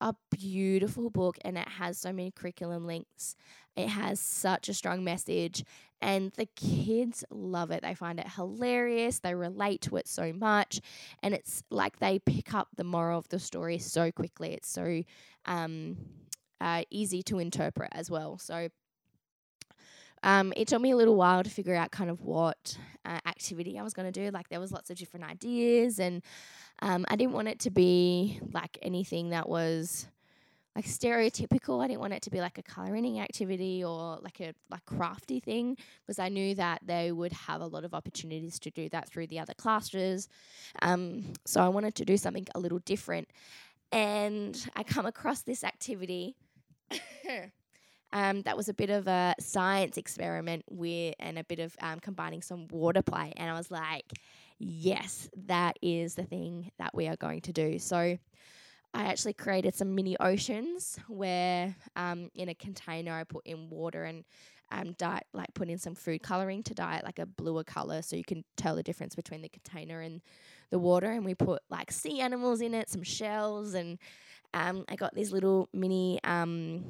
a 0.00 0.14
beautiful 0.30 1.10
book 1.10 1.38
and 1.44 1.56
it 1.56 1.68
has 1.68 1.98
so 1.98 2.12
many 2.12 2.30
curriculum 2.30 2.86
links. 2.86 3.36
It 3.76 3.88
has 3.88 4.20
such 4.20 4.68
a 4.68 4.74
strong 4.74 5.02
message, 5.02 5.64
and 6.02 6.30
the 6.32 6.46
kids 6.56 7.24
love 7.30 7.70
it. 7.70 7.82
They 7.82 7.94
find 7.94 8.20
it 8.20 8.28
hilarious, 8.28 9.20
they 9.20 9.34
relate 9.34 9.80
to 9.82 9.96
it 9.96 10.06
so 10.06 10.32
much, 10.32 10.80
and 11.22 11.32
it's 11.32 11.62
like 11.70 11.98
they 11.98 12.18
pick 12.18 12.52
up 12.52 12.68
the 12.76 12.84
moral 12.84 13.18
of 13.18 13.28
the 13.28 13.38
story 13.38 13.78
so 13.78 14.12
quickly. 14.12 14.52
It's 14.52 14.68
so 14.68 15.02
um, 15.46 15.96
uh, 16.62 16.84
easy 16.90 17.22
to 17.24 17.40
interpret 17.40 17.90
as 17.92 18.10
well. 18.10 18.38
So 18.38 18.68
um, 20.22 20.52
it 20.56 20.68
took 20.68 20.80
me 20.80 20.92
a 20.92 20.96
little 20.96 21.16
while 21.16 21.42
to 21.42 21.50
figure 21.50 21.74
out 21.74 21.90
kind 21.90 22.08
of 22.08 22.20
what 22.22 22.78
uh, 23.04 23.18
activity 23.26 23.78
I 23.78 23.82
was 23.82 23.92
going 23.92 24.10
to 24.10 24.24
do. 24.24 24.30
Like 24.30 24.48
there 24.48 24.60
was 24.60 24.70
lots 24.70 24.88
of 24.90 24.96
different 24.96 25.28
ideas, 25.28 25.98
and 25.98 26.22
um, 26.80 27.04
I 27.08 27.16
didn't 27.16 27.32
want 27.32 27.48
it 27.48 27.58
to 27.60 27.70
be 27.70 28.38
like 28.52 28.78
anything 28.82 29.30
that 29.30 29.48
was 29.48 30.06
like 30.76 30.86
stereotypical. 30.86 31.82
I 31.84 31.88
didn't 31.88 32.00
want 32.00 32.12
it 32.12 32.22
to 32.22 32.30
be 32.30 32.40
like 32.40 32.56
a 32.56 32.62
coloring 32.62 33.20
activity 33.20 33.84
or 33.84 34.18
like 34.22 34.40
a 34.40 34.54
like 34.70 34.84
crafty 34.86 35.40
thing 35.40 35.76
because 36.06 36.18
I 36.18 36.28
knew 36.28 36.54
that 36.54 36.80
they 36.86 37.12
would 37.12 37.32
have 37.32 37.60
a 37.60 37.66
lot 37.66 37.84
of 37.84 37.92
opportunities 37.92 38.58
to 38.60 38.70
do 38.70 38.88
that 38.90 39.08
through 39.08 39.26
the 39.26 39.40
other 39.40 39.54
classes. 39.54 40.28
Um, 40.80 41.24
so 41.44 41.60
I 41.60 41.68
wanted 41.68 41.96
to 41.96 42.04
do 42.04 42.16
something 42.16 42.46
a 42.54 42.60
little 42.60 42.78
different, 42.80 43.28
and 43.90 44.56
I 44.76 44.84
come 44.84 45.06
across 45.06 45.42
this 45.42 45.64
activity. 45.64 46.36
um, 48.12 48.42
that 48.42 48.56
was 48.56 48.68
a 48.68 48.74
bit 48.74 48.90
of 48.90 49.06
a 49.06 49.34
science 49.40 49.96
experiment 49.96 50.64
with 50.68 51.14
and 51.18 51.38
a 51.38 51.44
bit 51.44 51.58
of 51.58 51.74
um, 51.80 52.00
combining 52.00 52.42
some 52.42 52.68
water 52.68 53.02
play. 53.02 53.32
And 53.36 53.50
I 53.50 53.54
was 53.54 53.70
like, 53.70 54.12
yes, 54.58 55.28
that 55.46 55.76
is 55.82 56.14
the 56.14 56.24
thing 56.24 56.70
that 56.78 56.94
we 56.94 57.08
are 57.08 57.16
going 57.16 57.40
to 57.42 57.52
do. 57.52 57.78
So 57.78 58.18
I 58.94 59.04
actually 59.04 59.32
created 59.32 59.74
some 59.74 59.94
mini 59.94 60.16
oceans 60.20 60.98
where 61.08 61.74
um, 61.96 62.30
in 62.34 62.48
a 62.50 62.54
container 62.54 63.12
I 63.12 63.24
put 63.24 63.46
in 63.46 63.70
water 63.70 64.04
and 64.04 64.24
um, 64.70 64.92
dye, 64.98 65.22
like 65.32 65.52
put 65.54 65.68
in 65.68 65.78
some 65.78 65.94
food 65.94 66.22
coloring 66.22 66.62
to 66.64 66.74
dye 66.74 66.96
it 66.96 67.04
like 67.04 67.18
a 67.18 67.26
bluer 67.26 67.64
color 67.64 68.02
so 68.02 68.16
you 68.16 68.24
can 68.24 68.44
tell 68.56 68.74
the 68.74 68.82
difference 68.82 69.14
between 69.14 69.42
the 69.42 69.48
container 69.48 70.00
and 70.00 70.22
the 70.70 70.78
water. 70.78 71.10
And 71.10 71.24
we 71.24 71.34
put 71.34 71.62
like 71.70 71.90
sea 71.90 72.20
animals 72.20 72.60
in 72.60 72.74
it, 72.74 72.88
some 72.88 73.02
shells, 73.02 73.74
and 73.74 73.98
um, 74.54 74.84
I 74.88 74.96
got 74.96 75.14
these 75.14 75.32
little 75.32 75.68
mini 75.72 76.20
um, 76.24 76.84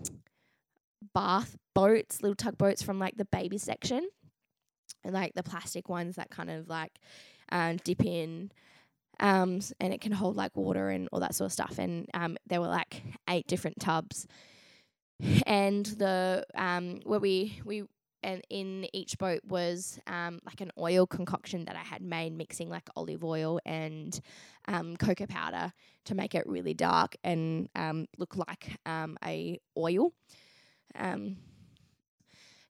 bath 1.15 1.57
boats, 1.75 2.23
little 2.23 2.35
tugboats 2.35 2.83
from 2.83 2.99
like 2.99 3.17
the 3.17 3.25
baby 3.27 3.59
section, 3.59 4.09
and 5.05 5.15
like 5.15 5.35
the 5.35 5.43
plastic 5.43 5.89
ones 5.89 6.17
that 6.17 6.31
kind 6.31 6.51
of 6.51 6.69
like 6.69 6.93
um, 7.51 7.79
dip 7.85 8.05
in. 8.05 8.51
Um, 9.21 9.61
and 9.79 9.93
it 9.93 10.01
can 10.01 10.13
hold 10.13 10.37
like 10.37 10.57
water 10.57 10.89
and 10.89 11.09
all 11.13 11.21
that 11.21 11.35
sort 11.35 11.47
of 11.47 11.53
stuff. 11.53 11.79
And 11.79 12.09
um, 12.15 12.37
there 12.47 12.61
were 12.61 12.69
like 12.69 13.03
eight 13.29 13.47
different 13.47 13.79
tubs, 13.79 14.27
and 15.47 15.87
the 15.87 16.45
um, 16.55 17.01
where 17.05 17.21
we 17.21 17.61
we 17.65 17.85
and 18.23 18.43
in 18.51 18.87
each 18.93 19.19
boat 19.19 19.41
was 19.47 19.99
um, 20.07 20.41
like 20.45 20.61
an 20.61 20.71
oil 20.79 21.07
concoction 21.07 21.65
that 21.67 21.77
I 21.77 21.81
had 21.81 22.03
made, 22.03 22.37
mixing 22.37 22.69
like 22.69 22.89
olive 22.97 23.25
oil 23.25 23.61
and 23.65 24.19
um, 24.69 24.97
cocoa 24.97 25.27
powder 25.27 25.73
to 26.05 26.15
make 26.15 26.35
it 26.35 26.47
really 26.47 26.75
dark 26.75 27.17
and 27.25 27.69
um, 27.75 28.07
look 28.19 28.37
like 28.37 28.79
um, 28.87 29.17
a 29.25 29.59
oil. 29.77 30.13
Um, 30.95 31.37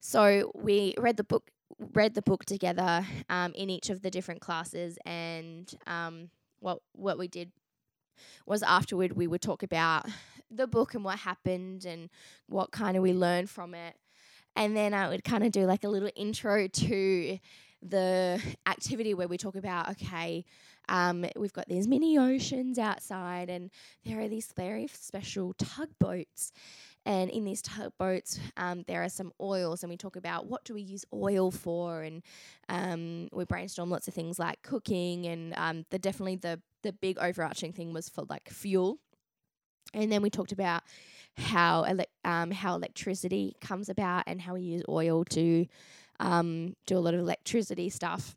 so 0.00 0.52
we 0.54 0.94
read 0.98 1.16
the 1.16 1.24
book, 1.24 1.50
read 1.92 2.14
the 2.14 2.22
book 2.22 2.44
together 2.44 3.06
um, 3.28 3.52
in 3.54 3.70
each 3.70 3.90
of 3.90 4.02
the 4.02 4.10
different 4.10 4.40
classes, 4.40 4.98
and 5.04 5.72
what 6.60 6.78
what 6.92 7.18
we 7.18 7.28
did 7.28 7.50
was 8.46 8.62
afterward 8.62 9.12
we 9.12 9.26
would 9.26 9.42
talk 9.42 9.62
about 9.62 10.06
the 10.50 10.66
book 10.66 10.94
and 10.94 11.04
what 11.04 11.18
happened 11.18 11.84
and 11.84 12.08
what 12.48 12.70
kind 12.70 12.96
of 12.96 13.02
we 13.02 13.12
learned 13.12 13.50
from 13.50 13.74
it 13.74 13.96
and 14.56 14.76
then 14.76 14.94
I 14.94 15.08
would 15.08 15.24
kind 15.24 15.44
of 15.44 15.52
do 15.52 15.66
like 15.66 15.84
a 15.84 15.88
little 15.88 16.10
intro 16.16 16.68
to 16.68 17.38
the 17.82 18.40
activity 18.66 19.14
where 19.14 19.28
we 19.28 19.38
talk 19.38 19.56
about 19.56 19.90
okay, 19.90 20.44
um, 20.88 21.24
we've 21.36 21.52
got 21.52 21.68
these 21.68 21.88
mini 21.88 22.18
oceans 22.18 22.78
outside, 22.78 23.48
and 23.48 23.70
there 24.04 24.20
are 24.20 24.28
these 24.28 24.52
very 24.56 24.86
special 24.86 25.54
tugboats. 25.54 26.52
And 27.04 27.30
in 27.30 27.44
these 27.44 27.62
tugboats, 27.62 28.38
um, 28.56 28.84
there 28.86 29.02
are 29.02 29.08
some 29.08 29.32
oils, 29.40 29.82
and 29.82 29.90
we 29.90 29.96
talk 29.96 30.14
about 30.14 30.46
what 30.46 30.64
do 30.64 30.74
we 30.74 30.82
use 30.82 31.04
oil 31.12 31.50
for, 31.50 32.02
and 32.02 32.22
um, 32.68 33.28
we 33.32 33.44
brainstorm 33.44 33.90
lots 33.90 34.06
of 34.06 34.14
things 34.14 34.38
like 34.38 34.62
cooking, 34.62 35.26
and 35.26 35.54
um, 35.56 35.84
the 35.90 35.98
definitely 35.98 36.36
the 36.36 36.60
the 36.82 36.92
big 36.92 37.18
overarching 37.18 37.72
thing 37.72 37.92
was 37.92 38.08
for 38.08 38.24
like 38.28 38.48
fuel. 38.50 38.98
And 39.94 40.10
then 40.10 40.22
we 40.22 40.30
talked 40.30 40.52
about 40.52 40.82
how 41.36 41.82
ele- 41.82 42.06
um, 42.24 42.50
how 42.50 42.74
electricity 42.74 43.54
comes 43.60 43.88
about 43.88 44.24
and 44.26 44.40
how 44.40 44.54
we 44.54 44.62
use 44.62 44.82
oil 44.88 45.24
to 45.24 45.66
um, 46.20 46.76
do 46.86 46.96
a 46.96 47.00
lot 47.00 47.14
of 47.14 47.20
electricity 47.20 47.88
stuff. 47.90 48.36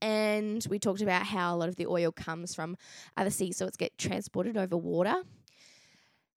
And 0.00 0.64
we 0.70 0.78
talked 0.78 1.02
about 1.02 1.24
how 1.26 1.54
a 1.54 1.56
lot 1.56 1.68
of 1.68 1.76
the 1.76 1.86
oil 1.86 2.12
comes 2.12 2.54
from 2.54 2.76
other 3.16 3.30
seas, 3.30 3.56
so 3.56 3.66
it's 3.66 3.76
get 3.76 3.98
transported 3.98 4.56
over 4.56 4.76
water. 4.76 5.22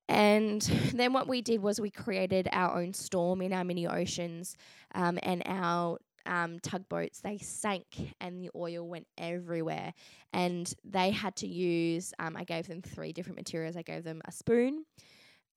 And 0.09 0.61
then 0.93 1.13
what 1.13 1.27
we 1.27 1.41
did 1.41 1.61
was 1.61 1.79
we 1.79 1.91
created 1.91 2.49
our 2.51 2.81
own 2.81 2.93
storm 2.93 3.41
in 3.41 3.53
our 3.53 3.63
mini 3.63 3.87
oceans, 3.87 4.57
um, 4.95 5.19
and 5.21 5.43
our 5.45 5.99
um, 6.25 6.59
tugboats 6.59 7.21
they 7.21 7.37
sank 7.37 7.85
and 8.19 8.39
the 8.39 8.49
oil 8.55 8.87
went 8.87 9.07
everywhere. 9.17 9.93
And 10.33 10.71
they 10.83 11.11
had 11.11 11.35
to 11.37 11.47
use. 11.47 12.13
Um, 12.19 12.35
I 12.35 12.43
gave 12.43 12.67
them 12.67 12.81
three 12.81 13.13
different 13.13 13.37
materials. 13.37 13.77
I 13.77 13.83
gave 13.83 14.03
them 14.03 14.21
a 14.25 14.31
spoon, 14.31 14.85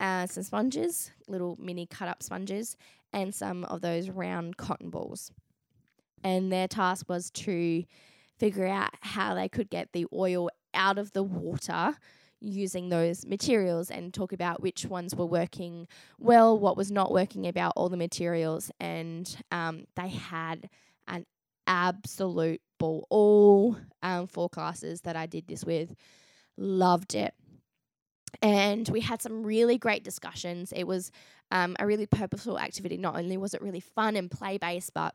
uh, 0.00 0.26
some 0.26 0.42
sponges, 0.42 1.10
little 1.28 1.56
mini 1.60 1.86
cut 1.86 2.08
up 2.08 2.22
sponges, 2.22 2.76
and 3.12 3.34
some 3.34 3.64
of 3.64 3.80
those 3.80 4.10
round 4.10 4.56
cotton 4.56 4.90
balls. 4.90 5.30
And 6.22 6.50
their 6.52 6.68
task 6.68 7.08
was 7.08 7.30
to 7.30 7.84
figure 8.38 8.66
out 8.66 8.90
how 9.00 9.34
they 9.34 9.48
could 9.48 9.70
get 9.70 9.92
the 9.92 10.06
oil 10.12 10.50
out 10.72 10.98
of 10.98 11.12
the 11.12 11.22
water 11.22 11.96
using 12.40 12.88
those 12.88 13.24
materials 13.24 13.90
and 13.90 14.12
talk 14.12 14.32
about 14.32 14.60
which 14.60 14.84
ones 14.84 15.14
were 15.14 15.26
working 15.26 15.88
well, 16.18 16.58
what 16.58 16.76
was 16.76 16.90
not 16.90 17.12
working 17.12 17.46
about 17.46 17.72
all 17.76 17.88
the 17.88 17.96
materials. 17.96 18.70
And 18.80 19.34
um, 19.50 19.84
they 19.96 20.08
had 20.08 20.68
an 21.08 21.24
absolute 21.66 22.60
ball. 22.78 23.06
All 23.10 23.76
um, 24.02 24.26
four 24.26 24.48
classes 24.48 25.02
that 25.02 25.16
I 25.16 25.26
did 25.26 25.46
this 25.46 25.64
with 25.64 25.94
loved 26.56 27.14
it. 27.14 27.34
And 28.42 28.88
we 28.88 29.00
had 29.00 29.22
some 29.22 29.42
really 29.42 29.78
great 29.78 30.04
discussions. 30.04 30.72
It 30.72 30.84
was 30.84 31.10
um, 31.50 31.76
a 31.78 31.86
really 31.86 32.06
purposeful 32.06 32.58
activity. 32.58 32.96
Not 32.96 33.16
only 33.16 33.36
was 33.36 33.54
it 33.54 33.62
really 33.62 33.80
fun 33.80 34.16
and 34.16 34.30
play 34.30 34.58
based, 34.58 34.92
but 34.94 35.14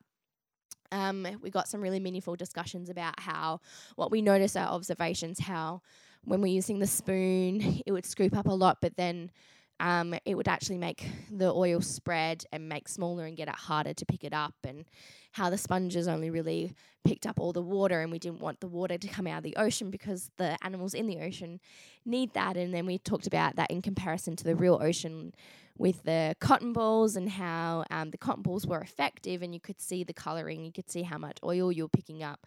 um, 0.91 1.27
we 1.41 1.49
got 1.49 1.67
some 1.67 1.81
really 1.81 1.99
meaningful 1.99 2.35
discussions 2.35 2.89
about 2.89 3.19
how 3.19 3.61
what 3.95 4.11
we 4.11 4.21
noticed 4.21 4.57
our 4.57 4.67
observations, 4.67 5.39
how 5.39 5.81
when 6.23 6.41
we're 6.41 6.47
using 6.53 6.79
the 6.79 6.88
spoon, 6.88 7.81
it 7.85 7.91
would 7.91 8.05
scoop 8.05 8.35
up 8.35 8.47
a 8.47 8.51
lot, 8.51 8.77
but 8.81 8.95
then 8.97 9.31
um, 9.79 10.13
it 10.25 10.35
would 10.35 10.47
actually 10.47 10.77
make 10.77 11.07
the 11.31 11.51
oil 11.51 11.79
spread 11.79 12.43
and 12.51 12.67
make 12.67 12.88
smaller 12.88 13.25
and 13.25 13.38
get 13.38 13.47
it 13.47 13.55
harder 13.55 13.93
to 13.93 14.05
pick 14.05 14.23
it 14.23 14.33
up, 14.33 14.55
and 14.63 14.85
how 15.31 15.50
the 15.50 15.57
sponges 15.57 16.07
only 16.07 16.29
really 16.29 16.74
picked 17.05 17.25
up 17.25 17.39
all 17.39 17.53
the 17.53 17.62
water, 17.62 18.01
and 18.01 18.12
we 18.12 18.19
didn't 18.19 18.39
want 18.39 18.59
the 18.59 18.67
water 18.67 18.98
to 18.98 19.07
come 19.07 19.27
out 19.27 19.38
of 19.38 19.43
the 19.43 19.55
ocean 19.55 19.89
because 19.89 20.31
the 20.38 20.57
animals 20.63 20.93
in 20.93 21.07
the 21.07 21.19
ocean 21.19 21.59
need 22.05 22.33
that. 22.33 22.57
And 22.57 22.74
then 22.74 22.86
we 22.86 22.98
talked 22.98 23.27
about 23.27 23.55
that 23.55 23.71
in 23.71 23.81
comparison 23.81 24.36
to 24.38 24.43
the 24.43 24.55
real 24.55 24.79
ocean 24.81 25.33
with 25.77 26.03
the 26.03 26.36
cotton 26.41 26.74
balls 26.74 27.15
and 27.15 27.29
how 27.29 27.86
um, 27.89 28.12
the 28.12 28.17
cotton 28.17 28.43
balls 28.43 28.67
were 28.67 28.81
effective, 28.81 29.41
and 29.41 29.53
you 29.53 29.59
could 29.59 29.79
see 29.79 30.03
the 30.03 30.13
coloring, 30.13 30.65
you 30.65 30.71
could 30.71 30.89
see 30.89 31.03
how 31.03 31.17
much 31.17 31.38
oil 31.43 31.71
you 31.71 31.83
were 31.83 31.89
picking 31.89 32.24
up 32.24 32.45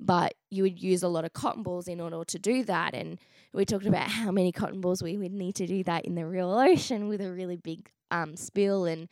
but 0.00 0.34
you 0.48 0.62
would 0.62 0.82
use 0.82 1.02
a 1.02 1.08
lot 1.08 1.24
of 1.24 1.32
cotton 1.34 1.62
balls 1.62 1.86
in 1.86 2.00
order 2.00 2.24
to 2.24 2.38
do 2.38 2.64
that. 2.64 2.94
And 2.94 3.18
we 3.52 3.64
talked 3.64 3.86
about 3.86 4.08
how 4.08 4.30
many 4.30 4.50
cotton 4.50 4.80
balls 4.80 5.02
we 5.02 5.18
would 5.18 5.32
need 5.32 5.54
to 5.56 5.66
do 5.66 5.84
that 5.84 6.06
in 6.06 6.14
the 6.14 6.26
real 6.26 6.50
ocean 6.50 7.08
with 7.08 7.20
a 7.20 7.30
really 7.30 7.56
big 7.56 7.90
um, 8.10 8.34
spill. 8.34 8.86
And 8.86 9.08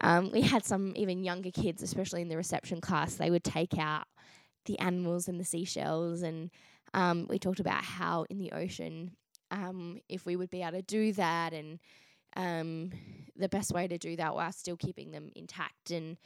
um, 0.00 0.30
we 0.30 0.40
had 0.40 0.64
some 0.64 0.92
even 0.96 1.22
younger 1.22 1.50
kids, 1.50 1.82
especially 1.82 2.22
in 2.22 2.28
the 2.28 2.36
reception 2.36 2.80
class, 2.80 3.14
they 3.14 3.30
would 3.30 3.44
take 3.44 3.78
out 3.78 4.04
the 4.66 4.78
animals 4.78 5.28
and 5.28 5.38
the 5.38 5.44
seashells. 5.44 6.22
And 6.22 6.50
um, 6.94 7.26
we 7.28 7.38
talked 7.38 7.60
about 7.60 7.82
how 7.82 8.24
in 8.30 8.38
the 8.38 8.52
ocean, 8.52 9.12
um, 9.50 10.00
if 10.08 10.24
we 10.24 10.36
would 10.36 10.50
be 10.50 10.62
able 10.62 10.72
to 10.72 10.82
do 10.82 11.12
that 11.14 11.52
and 11.52 11.78
um, 12.36 12.90
the 13.36 13.48
best 13.48 13.72
way 13.72 13.88
to 13.88 13.98
do 13.98 14.16
that 14.16 14.34
while 14.34 14.52
still 14.52 14.76
keeping 14.76 15.10
them 15.10 15.30
intact. 15.34 15.90
And 15.90 16.16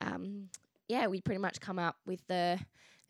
um, 0.00 0.48
yeah, 0.88 1.06
we 1.06 1.20
pretty 1.20 1.40
much 1.40 1.60
come 1.60 1.78
up 1.78 1.96
with 2.06 2.20
the 2.28 2.58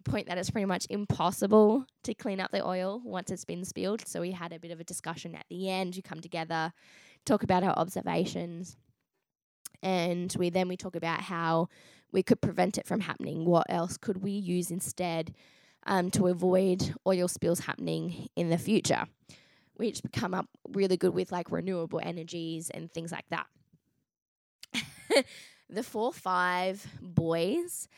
point 0.05 0.29
that 0.29 0.39
it's 0.39 0.51
pretty 0.51 0.67
much 0.67 0.87
impossible 0.91 1.87
to 2.03 2.15
clean 2.15 2.39
up 2.41 2.51
the 2.51 2.65
oil 2.65 3.01
once 3.05 3.31
it's 3.31 3.45
been 3.45 3.65
spilled. 3.65 4.07
So 4.07 4.21
we 4.21 4.33
had 4.33 4.53
a 4.53 4.59
bit 4.59 4.71
of 4.71 4.81
a 4.81 4.85
discussion 4.85 5.35
at 5.35 5.47
the 5.49 5.71
end. 5.71 5.97
You 5.97 6.03
come 6.03 6.21
together, 6.21 6.73
talk 7.25 7.43
about 7.43 7.65
our 7.65 7.73
observations, 7.73 8.77
and 9.85 10.35
we 10.39 10.51
then 10.51 10.67
we 10.67 10.77
talk 10.77 10.97
about 10.97 11.21
how 11.21 11.69
we 12.11 12.23
could 12.23 12.41
prevent 12.41 12.79
it 12.79 12.87
from 12.87 13.01
happening. 13.01 13.45
What 13.45 13.67
else 13.69 13.97
could 13.97 14.23
we 14.23 14.31
use 14.33 14.71
instead 14.71 15.35
um, 15.87 16.11
to 16.13 16.27
avoid 16.29 16.95
oil 17.07 17.29
spills 17.29 17.61
happening 17.61 18.29
in 18.35 18.49
the 18.49 18.59
future? 18.59 19.05
Which 19.75 20.01
come 20.13 20.33
up 20.33 20.49
really 20.73 20.97
good 20.97 21.13
with 21.13 21.31
like 21.31 21.53
renewable 21.53 22.01
energies 22.03 22.71
and 22.71 22.91
things 22.91 23.13
like 23.13 23.27
that. 23.29 23.47
the 25.69 25.83
four 25.83 26.13
five 26.13 26.87
boys 27.01 27.89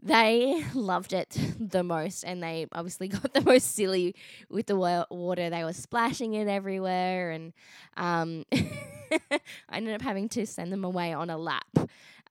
they 0.00 0.64
loved 0.74 1.12
it 1.12 1.36
the 1.58 1.82
most 1.82 2.22
and 2.22 2.42
they 2.42 2.66
obviously 2.72 3.08
got 3.08 3.32
the 3.34 3.40
most 3.40 3.74
silly 3.74 4.14
with 4.48 4.66
the 4.66 4.76
water 4.76 5.50
they 5.50 5.64
were 5.64 5.72
splashing 5.72 6.34
it 6.34 6.46
everywhere 6.46 7.30
and 7.30 7.52
um, 7.96 8.44
i 9.68 9.76
ended 9.76 9.94
up 9.94 10.02
having 10.02 10.28
to 10.28 10.46
send 10.46 10.72
them 10.72 10.84
away 10.84 11.12
on 11.12 11.30
a 11.30 11.38
lap 11.38 11.66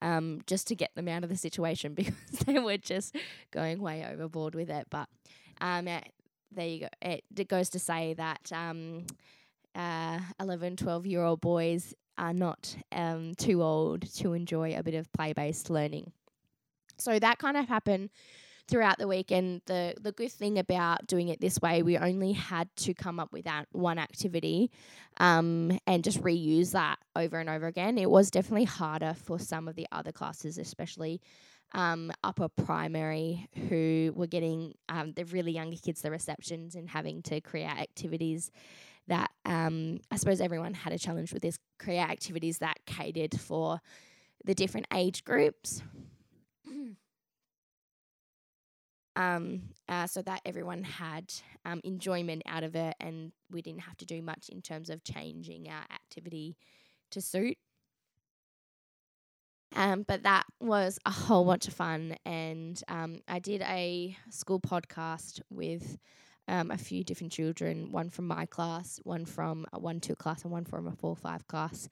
um, 0.01 0.41
just 0.45 0.67
to 0.67 0.75
get 0.75 0.93
them 0.95 1.07
out 1.07 1.23
of 1.23 1.29
the 1.29 1.37
situation 1.37 1.93
because 1.95 2.13
they 2.45 2.59
were 2.59 2.77
just 2.77 3.15
going 3.51 3.81
way 3.81 4.05
overboard 4.09 4.55
with 4.55 4.69
it. 4.69 4.87
But 4.89 5.07
um, 5.61 5.87
it, 5.87 6.11
there 6.51 6.67
you 6.67 6.79
go. 6.81 6.87
It, 7.01 7.23
it, 7.35 7.47
goes 7.47 7.69
to 7.71 7.79
say 7.79 8.13
that 8.15 8.51
um, 8.53 9.05
uh, 9.75 10.19
11 10.39 10.77
12 10.77 11.05
year 11.05 11.23
old 11.23 11.41
boys 11.41 11.93
are 12.17 12.33
not 12.33 12.75
um, 12.91 13.35
too 13.35 13.61
old 13.61 14.11
to 14.15 14.33
enjoy 14.33 14.75
a 14.75 14.83
bit 14.83 14.95
of 14.95 15.11
play-based 15.13 15.69
learning. 15.69 16.11
So 16.97 17.19
that 17.19 17.37
kind 17.37 17.57
of 17.57 17.67
happened 17.67 18.09
throughout 18.67 18.97
the 18.97 19.07
week. 19.07 19.31
And 19.31 19.61
the, 19.65 19.93
the 19.99 20.11
good 20.11 20.31
thing 20.31 20.59
about 20.59 21.07
doing 21.07 21.29
it 21.29 21.39
this 21.39 21.59
way, 21.61 21.81
we 21.83 21.97
only 21.97 22.33
had 22.33 22.69
to 22.77 22.93
come 22.93 23.19
up 23.19 23.31
with 23.31 23.45
that 23.45 23.67
one 23.71 23.97
activity 23.97 24.71
um, 25.19 25.77
and 25.87 26.03
just 26.03 26.21
reuse 26.21 26.71
that 26.71 26.99
over 27.15 27.39
and 27.39 27.49
over 27.49 27.67
again. 27.67 27.97
It 27.97 28.09
was 28.09 28.29
definitely 28.29 28.65
harder 28.65 29.13
for 29.13 29.39
some 29.39 29.67
of 29.67 29.75
the 29.75 29.87
other 29.91 30.11
classes, 30.11 30.57
especially 30.57 31.21
um, 31.73 32.11
upper 32.23 32.47
primary, 32.47 33.47
who 33.69 34.13
were 34.15 34.27
getting 34.27 34.73
um, 34.89 35.13
the 35.13 35.25
really 35.25 35.51
younger 35.51 35.77
kids 35.77 36.01
the 36.01 36.11
receptions 36.11 36.75
and 36.75 36.89
having 36.89 37.21
to 37.23 37.41
create 37.41 37.67
activities 37.67 38.51
that 39.07 39.31
um, 39.45 39.99
I 40.11 40.17
suppose 40.17 40.41
everyone 40.41 40.73
had 40.73 40.93
a 40.93 40.99
challenge 40.99 41.31
with 41.33 41.41
this 41.41 41.57
create 41.79 41.99
activities 41.99 42.57
that 42.59 42.77
catered 42.85 43.39
for 43.39 43.79
the 44.45 44.53
different 44.53 44.87
age 44.93 45.23
groups 45.23 45.81
um, 49.17 49.63
uh, 49.89 50.05
so 50.05 50.21
that 50.21 50.41
everyone 50.45 50.83
had 50.83 51.33
um, 51.65 51.81
enjoyment 51.83 52.43
out 52.45 52.63
of 52.63 52.75
it 52.75 52.95
and 52.99 53.31
we 53.51 53.63
didn't 53.63 53.81
have 53.81 53.97
to 53.97 54.05
do 54.05 54.21
much 54.21 54.47
in 54.49 54.61
terms 54.61 54.89
of 54.91 55.03
changing 55.03 55.67
our 55.67 55.83
activity 55.91 56.55
to 57.09 57.19
suit. 57.19 57.57
Um, 59.75 60.03
but 60.07 60.23
that 60.23 60.43
was 60.61 60.99
a 61.05 61.11
whole 61.11 61.43
bunch 61.43 61.67
of 61.67 61.73
fun, 61.73 62.15
and 62.25 62.81
um, 62.87 63.19
I 63.27 63.39
did 63.39 63.61
a 63.63 64.15
school 64.29 64.61
podcast 64.61 65.41
with 65.49 65.97
um, 66.47 66.71
a 66.71 66.77
few 66.77 67.03
different 67.03 67.33
children, 67.33 67.91
one 67.91 68.09
from 68.09 68.27
my 68.27 68.45
class, 68.45 68.97
one 69.03 69.25
from 69.25 69.65
a 69.73 69.79
one 69.79 69.99
two 69.99 70.15
class, 70.15 70.43
and 70.43 70.53
one 70.53 70.63
from 70.63 70.87
a 70.87 70.93
four 70.93 71.17
five 71.17 71.45
class, 71.47 71.89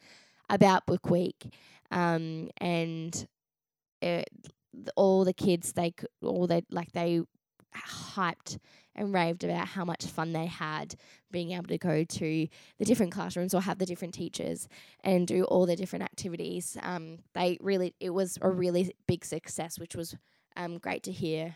about 0.49 0.85
Book 0.85 1.09
Week, 1.09 1.53
um, 1.91 2.49
and 2.57 3.27
it, 4.01 4.29
all 4.95 5.25
the 5.25 5.33
kids 5.33 5.73
they 5.73 5.93
all 6.21 6.47
they 6.47 6.63
like 6.71 6.91
they 6.91 7.21
hyped 7.75 8.57
and 8.95 9.13
raved 9.13 9.43
about 9.43 9.67
how 9.67 9.83
much 9.83 10.05
fun 10.05 10.31
they 10.31 10.45
had 10.45 10.95
being 11.31 11.51
able 11.51 11.67
to 11.67 11.77
go 11.77 12.03
to 12.03 12.47
the 12.79 12.85
different 12.85 13.11
classrooms 13.11 13.53
or 13.53 13.61
have 13.61 13.77
the 13.77 13.85
different 13.85 14.13
teachers 14.13 14.67
and 15.03 15.27
do 15.27 15.43
all 15.43 15.65
the 15.65 15.75
different 15.75 16.03
activities. 16.03 16.77
Um, 16.81 17.19
they 17.33 17.57
really 17.59 17.93
it 17.99 18.11
was 18.11 18.37
a 18.41 18.49
really 18.49 18.95
big 19.07 19.25
success, 19.25 19.79
which 19.79 19.95
was 19.95 20.15
um, 20.55 20.77
great 20.77 21.03
to 21.03 21.11
hear 21.11 21.55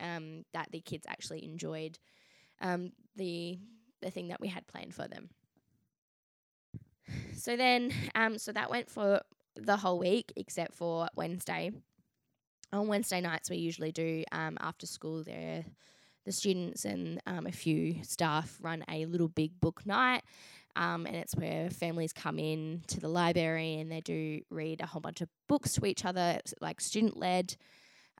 um, 0.00 0.44
that 0.52 0.68
the 0.70 0.80
kids 0.80 1.06
actually 1.08 1.44
enjoyed 1.44 1.98
um, 2.60 2.92
the 3.16 3.58
the 4.02 4.10
thing 4.10 4.28
that 4.28 4.40
we 4.40 4.48
had 4.48 4.66
planned 4.66 4.94
for 4.94 5.08
them. 5.08 5.30
So 7.36 7.56
then, 7.56 7.92
um, 8.14 8.38
so 8.38 8.52
that 8.52 8.70
went 8.70 8.90
for 8.90 9.22
the 9.56 9.76
whole 9.76 9.98
week 9.98 10.32
except 10.36 10.74
for 10.74 11.08
Wednesday 11.16 11.70
on 12.76 12.88
Wednesday 12.88 13.20
nights, 13.20 13.50
we 13.50 13.56
usually 13.56 13.92
do 13.92 14.24
um, 14.32 14.56
after 14.60 14.86
school. 14.86 15.22
There, 15.24 15.64
the 16.24 16.32
students 16.32 16.84
and 16.84 17.20
um, 17.26 17.46
a 17.46 17.52
few 17.52 18.02
staff 18.02 18.58
run 18.60 18.84
a 18.90 19.06
little 19.06 19.28
big 19.28 19.60
book 19.60 19.86
night, 19.86 20.22
um, 20.74 21.06
and 21.06 21.16
it's 21.16 21.34
where 21.36 21.70
families 21.70 22.12
come 22.12 22.38
in 22.38 22.82
to 22.88 23.00
the 23.00 23.08
library 23.08 23.76
and 23.76 23.90
they 23.90 24.00
do 24.00 24.40
read 24.50 24.80
a 24.80 24.86
whole 24.86 25.00
bunch 25.00 25.20
of 25.20 25.28
books 25.48 25.74
to 25.74 25.86
each 25.86 26.04
other, 26.04 26.40
like 26.60 26.80
student 26.80 27.16
led. 27.16 27.56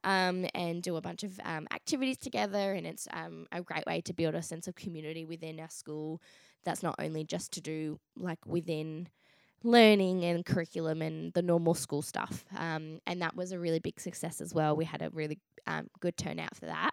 Um, 0.03 0.45
and 0.53 0.83
do 0.83 0.95
a 0.95 1.01
bunch 1.01 1.23
of 1.23 1.39
um, 1.43 1.67
activities 1.73 2.19
together, 2.19 2.73
and 2.73 2.85
it's 2.85 3.07
um, 3.11 3.47
a 3.51 3.63
great 3.63 3.85
way 3.87 3.99
to 4.01 4.13
build 4.13 4.35
a 4.35 4.43
sense 4.43 4.67
of 4.67 4.75
community 4.75 5.25
within 5.25 5.59
our 5.59 5.71
school. 5.71 6.21
That's 6.63 6.83
not 6.83 6.95
only 6.99 7.23
just 7.23 7.51
to 7.53 7.61
do 7.61 7.99
like 8.15 8.37
within 8.45 9.09
learning 9.63 10.23
and 10.23 10.45
curriculum 10.45 11.01
and 11.01 11.33
the 11.33 11.41
normal 11.41 11.73
school 11.73 12.01
stuff. 12.01 12.45
Um, 12.55 12.99
and 13.07 13.21
that 13.21 13.35
was 13.35 13.51
a 13.51 13.59
really 13.59 13.79
big 13.79 13.99
success 13.99 14.41
as 14.41 14.53
well. 14.53 14.75
We 14.75 14.85
had 14.85 15.01
a 15.01 15.09
really 15.09 15.39
um, 15.65 15.87
good 15.99 16.17
turnout 16.17 16.55
for 16.55 16.65
that. 16.65 16.91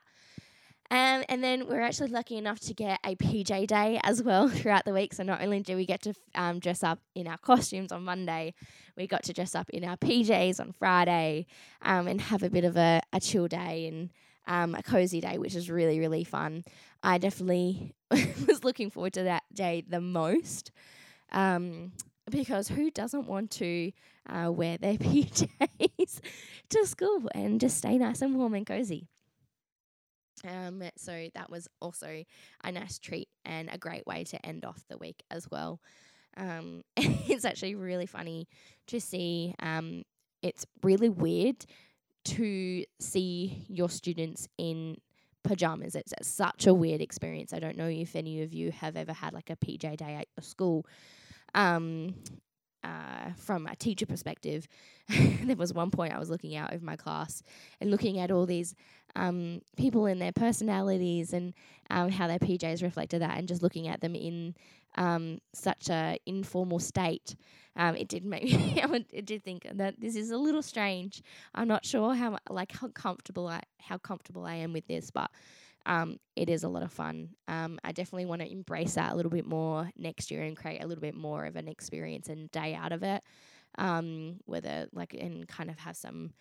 Um, 0.91 1.25
and 1.29 1.43
then 1.43 1.67
we 1.67 1.75
are 1.75 1.81
actually 1.81 2.11
lucky 2.11 2.37
enough 2.37 2.61
to 2.61 2.75
get 2.75 3.01
a 3.05 3.17
PJ 3.17 3.67
day 3.67 3.99
as 4.03 4.23
well 4.23 4.49
throughout 4.51 4.85
the 4.85 4.93
week. 4.93 5.15
So 5.15 5.23
not 5.23 5.43
only 5.43 5.61
do 5.61 5.77
we 5.77 5.87
get 5.87 6.03
to 6.03 6.15
um, 6.35 6.59
dress 6.59 6.83
up 6.83 7.01
in 7.15 7.27
our 7.27 7.39
costumes 7.39 7.91
on 7.91 8.05
Monday, 8.05 8.55
we 8.97 9.07
got 9.07 9.23
to 9.25 9.33
dress 9.33 9.55
up 9.55 9.71
in 9.71 9.85
our 9.85 9.97
PJs 9.97 10.61
on 10.61 10.73
Friday 10.73 11.47
um, 11.83 12.07
and 12.07 12.21
have 12.21 12.43
a 12.43 12.51
bit 12.51 12.65
of 12.65 12.77
a, 12.77 13.01
a 13.13 13.21
chill 13.21 13.49
day 13.49 13.89
and 13.89 14.11
um, 14.47 14.75
a 14.75 14.83
cozy 14.83 15.21
day, 15.21 15.39
which 15.39 15.55
is 15.55 15.71
really, 15.71 15.99
really 15.99 16.25
fun. 16.25 16.65
I 17.03 17.19
definitely 17.19 17.95
was 18.11 18.63
looking 18.63 18.91
forward 18.91 19.15
to 19.15 19.25
that 19.25 19.43
day 19.53 19.85
the 19.87 20.01
most 20.01 20.71
Um, 21.33 21.93
because 22.31 22.69
who 22.69 22.91
doesn't 22.91 23.27
want 23.27 23.51
to 23.53 23.93
uh, 24.29 24.51
wear 24.51 24.79
their 24.79 24.95
PJs 24.99 26.21
to 26.71 26.87
school 26.87 27.29
and 27.35 27.61
just 27.61 27.79
stay 27.79 27.99
nice 27.99 28.23
and 28.23 28.37
warm 28.37 28.55
and 28.55 28.67
cozy? 28.67 29.09
Um, 30.47 30.83
so 30.97 31.29
that 31.35 31.51
was 31.51 31.69
also 31.81 32.25
a 32.63 32.73
nice 32.73 32.99
treat 32.99 33.29
and 33.45 33.69
a 33.73 33.79
great 33.79 34.07
way 34.07 34.25
to 34.25 34.47
end 34.47 34.65
off 34.65 34.85
the 34.89 34.99
week 34.99 35.23
as 35.31 35.51
well. 35.51 35.81
Um, 36.37 36.83
it's 36.97 37.45
actually 37.45 37.75
really 37.75 38.07
funny 38.07 38.49
to 38.89 39.01
see. 39.01 39.55
Um, 39.61 40.03
it's 40.43 40.67
really 40.83 41.09
weird 41.09 41.65
to 42.25 42.85
see 43.01 43.65
your 43.69 43.89
students 43.89 44.49
in 44.59 44.97
pajamas. 45.43 45.95
It's, 45.95 46.13
it's 46.13 46.29
such 46.29 46.67
a 46.67 46.75
weird 46.75 47.01
experience. 47.01 47.53
I 47.53 47.61
don't 47.61 47.77
know 47.77 47.89
if 47.89 48.17
any 48.17 48.43
of 48.43 48.53
you 48.53 48.73
have 48.73 48.97
ever 48.97 49.13
had 49.13 49.33
like 49.33 49.51
a 49.51 49.57
PJ 49.57 49.97
day 49.97 50.15
at 50.15 50.27
your 50.37 50.43
school. 50.43 50.87
Um, 51.55 52.15
uh, 52.83 53.33
from 53.37 53.67
a 53.67 53.75
teacher 53.77 54.07
perspective, 54.07 54.69
there 55.09 55.57
was 55.57 55.73
one 55.73 55.91
point 55.91 56.13
I 56.13 56.19
was 56.19 56.29
looking 56.31 56.55
out 56.55 56.75
of 56.75 56.83
my 56.83 56.97
class 56.97 57.43
and 57.81 57.91
looking 57.91 58.19
at 58.19 58.31
all 58.31 58.45
these 58.45 58.75
um, 59.17 59.63
people 59.77 60.07
and 60.07 60.21
their 60.21 60.33
personalities 60.33 61.33
and 61.33 61.55
um, 61.91 62.11
how 62.11 62.27
their 62.27 62.39
PJs 62.39 62.83
reflected 62.83 63.23
that, 63.23 63.39
and 63.39 63.49
just 63.49 63.63
looking 63.63 63.89
at 63.89 64.01
them 64.01 64.15
in 64.15 64.55
um, 64.97 65.39
such 65.55 65.89
a 65.89 66.19
informal 66.27 66.79
state. 66.79 67.37
Um, 67.77 67.97
it 67.97 68.09
did 68.09 68.25
make 68.25 68.45
me. 68.45 68.81
it 69.13 69.27
did 69.27 69.43
think 69.45 69.67
that 69.73 70.01
this 70.01 70.17
is 70.17 70.31
a 70.31 70.37
little 70.37 70.63
strange. 70.63 71.23
I'm 71.55 71.69
not 71.69 71.85
sure 71.85 72.15
how 72.15 72.39
like 72.51 72.73
how 72.73 72.89
comfortable 72.89 73.49
I 73.49 73.63
how 73.79 73.99
comfortable 73.99 74.45
I 74.45 74.57
am 74.57 74.73
with 74.73 74.87
this, 74.87 75.11
but 75.11 75.31
um, 75.87 76.19
it 76.37 76.49
is 76.49 76.65
a 76.65 76.69
lot 76.69 76.83
of 76.83 76.93
fun. 76.93 77.31
Um, 77.49 77.79
I 77.85 77.93
definitely 77.93 78.27
want 78.27 78.43
to 78.43 78.51
embrace 78.51 78.95
that 78.95 79.13
a 79.13 79.15
little 79.15 79.31
bit 79.31 79.47
more 79.47 79.91
next 79.97 80.31
year 80.31 80.43
and 80.43 80.57
create 80.57 80.83
a 80.83 80.87
little 80.87 81.03
bit 81.03 81.15
more 81.15 81.45
of 81.45 81.57
an 81.57 81.69
experience 81.69 82.29
and 82.29 82.51
day 82.51 82.75
out 82.75 82.93
of 82.93 83.03
it. 83.03 83.23
Um, 83.77 84.37
whether 84.47 84.87
like 84.93 85.15
and 85.15 85.49
kind 85.49 85.69
of 85.69 85.79
have 85.81 85.97
some 85.97 86.33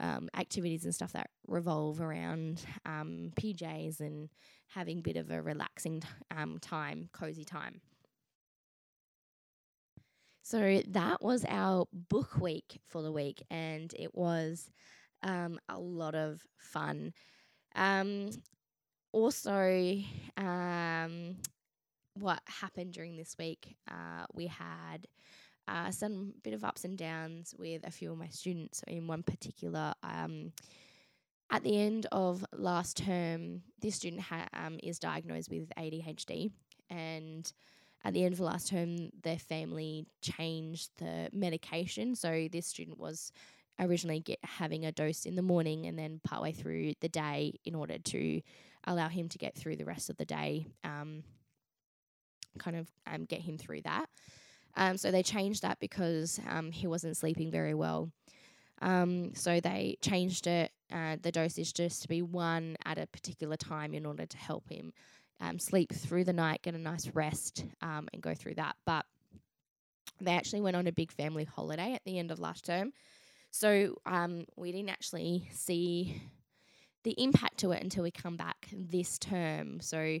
um, 0.00 0.28
activities 0.36 0.84
and 0.84 0.94
stuff 0.94 1.12
that 1.12 1.30
revolve 1.46 2.00
around 2.00 2.64
um, 2.86 3.30
PJs 3.36 4.00
and 4.00 4.28
having 4.68 4.98
a 4.98 5.02
bit 5.02 5.16
of 5.16 5.30
a 5.30 5.42
relaxing 5.42 6.00
t- 6.00 6.08
um, 6.36 6.58
time, 6.60 7.08
cozy 7.12 7.44
time. 7.44 7.80
So 10.42 10.80
that 10.88 11.22
was 11.22 11.44
our 11.46 11.86
book 11.92 12.38
week 12.40 12.80
for 12.86 13.02
the 13.02 13.12
week, 13.12 13.42
and 13.50 13.92
it 13.98 14.14
was 14.14 14.70
um, 15.22 15.58
a 15.68 15.78
lot 15.78 16.14
of 16.14 16.42
fun. 16.56 17.12
Um, 17.74 18.30
also, 19.12 19.98
um, 20.36 21.36
what 22.14 22.40
happened 22.46 22.92
during 22.92 23.16
this 23.16 23.36
week, 23.38 23.76
uh, 23.90 24.26
we 24.34 24.46
had 24.46 25.06
uh, 25.66 25.90
some 25.90 26.32
bit 26.42 26.54
of 26.54 26.64
ups 26.64 26.84
and 26.84 26.96
downs 26.96 27.54
with 27.58 27.86
a 27.86 27.90
few 27.90 28.10
of 28.10 28.18
my 28.18 28.28
students. 28.28 28.82
In 28.86 29.06
one 29.06 29.22
particular, 29.22 29.94
um, 30.02 30.52
at 31.50 31.62
the 31.62 31.80
end 31.80 32.06
of 32.12 32.44
last 32.52 32.96
term, 32.96 33.62
this 33.80 33.96
student 33.96 34.22
ha- 34.22 34.48
um, 34.52 34.78
is 34.82 34.98
diagnosed 34.98 35.50
with 35.50 35.70
ADHD, 35.78 36.50
and 36.90 37.52
at 38.04 38.14
the 38.14 38.24
end 38.24 38.34
of 38.34 38.40
last 38.40 38.68
term, 38.68 39.10
their 39.22 39.38
family 39.38 40.06
changed 40.22 40.90
the 40.98 41.28
medication. 41.32 42.14
So 42.14 42.48
this 42.50 42.66
student 42.66 42.98
was 42.98 43.32
originally 43.80 44.20
get 44.20 44.38
having 44.42 44.84
a 44.84 44.92
dose 44.92 45.24
in 45.24 45.36
the 45.36 45.42
morning 45.42 45.86
and 45.86 45.98
then 45.98 46.20
partway 46.24 46.52
through 46.52 46.92
the 47.00 47.08
day 47.08 47.54
in 47.64 47.74
order 47.74 47.98
to 47.98 48.40
allow 48.84 49.08
him 49.08 49.28
to 49.28 49.38
get 49.38 49.56
through 49.56 49.76
the 49.76 49.84
rest 49.84 50.10
of 50.10 50.16
the 50.16 50.24
day, 50.24 50.66
um, 50.84 51.22
kind 52.58 52.76
of 52.76 52.88
um, 53.06 53.24
get 53.24 53.40
him 53.40 53.58
through 53.58 53.82
that. 53.82 54.06
Um, 54.76 54.96
so 54.96 55.10
they 55.10 55.22
changed 55.22 55.62
that 55.62 55.80
because 55.80 56.40
um, 56.48 56.70
he 56.70 56.86
wasn't 56.86 57.16
sleeping 57.16 57.50
very 57.50 57.74
well. 57.74 58.10
Um, 58.80 59.34
so 59.34 59.60
they 59.60 59.98
changed 60.00 60.46
it, 60.46 60.70
uh, 60.92 61.16
the 61.20 61.32
dosage 61.32 61.74
just 61.74 62.02
to 62.02 62.08
be 62.08 62.22
one 62.22 62.76
at 62.84 62.98
a 62.98 63.06
particular 63.08 63.56
time 63.56 63.92
in 63.92 64.06
order 64.06 64.24
to 64.24 64.36
help 64.36 64.68
him 64.70 64.92
um, 65.40 65.58
sleep 65.58 65.92
through 65.92 66.24
the 66.24 66.32
night, 66.32 66.62
get 66.62 66.74
a 66.74 66.78
nice 66.78 67.08
rest, 67.08 67.64
um, 67.82 68.08
and 68.12 68.22
go 68.22 68.34
through 68.34 68.54
that. 68.54 68.76
But 68.86 69.04
they 70.20 70.32
actually 70.32 70.60
went 70.60 70.76
on 70.76 70.86
a 70.86 70.92
big 70.92 71.12
family 71.12 71.44
holiday 71.44 71.92
at 71.94 72.04
the 72.04 72.18
end 72.18 72.30
of 72.30 72.38
last 72.38 72.64
term. 72.64 72.92
So 73.50 73.96
um, 74.04 74.44
we 74.56 74.72
didn't 74.72 74.90
actually 74.90 75.48
see 75.52 76.20
the 77.04 77.14
impact 77.22 77.58
to 77.58 77.72
it 77.72 77.82
until 77.82 78.02
we 78.02 78.10
come 78.10 78.36
back 78.36 78.68
this 78.72 79.18
term. 79.18 79.80
So 79.80 80.18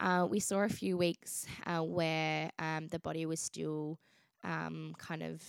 uh, 0.00 0.26
we 0.28 0.40
saw 0.40 0.62
a 0.62 0.68
few 0.68 0.96
weeks 0.96 1.46
uh, 1.66 1.80
where 1.80 2.50
um, 2.58 2.88
the 2.88 2.98
body 2.98 3.26
was 3.26 3.40
still 3.40 3.98
um, 4.44 4.94
kind 4.98 5.22
of 5.22 5.42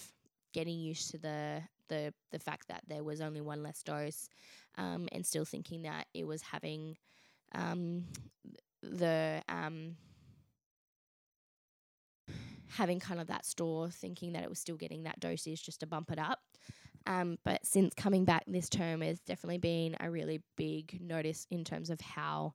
getting 0.53 0.77
used 0.79 1.11
to 1.11 1.17
the 1.17 1.61
the 1.89 2.13
the 2.31 2.39
fact 2.39 2.67
that 2.67 2.83
there 2.87 3.03
was 3.03 3.21
only 3.21 3.41
one 3.41 3.63
less 3.63 3.83
dose, 3.83 4.29
um, 4.77 5.07
and 5.11 5.25
still 5.25 5.45
thinking 5.45 5.83
that 5.83 6.07
it 6.13 6.25
was 6.25 6.41
having 6.41 6.97
um, 7.53 8.05
the 8.81 9.41
um, 9.49 9.95
having 12.69 12.99
kind 12.99 13.19
of 13.19 13.27
that 13.27 13.45
store, 13.45 13.89
thinking 13.89 14.33
that 14.33 14.43
it 14.43 14.49
was 14.49 14.59
still 14.59 14.77
getting 14.77 15.03
that 15.03 15.19
dosage 15.19 15.63
just 15.63 15.79
to 15.79 15.87
bump 15.87 16.11
it 16.11 16.19
up. 16.19 16.39
Um, 17.05 17.37
but 17.43 17.65
since 17.65 17.93
coming 17.95 18.25
back 18.25 18.43
this 18.47 18.69
term, 18.69 19.01
has 19.01 19.19
definitely 19.19 19.57
been 19.57 19.95
a 19.99 20.09
really 20.09 20.41
big 20.55 20.99
notice 21.01 21.45
in 21.51 21.63
terms 21.63 21.89
of 21.89 21.99
how 22.01 22.53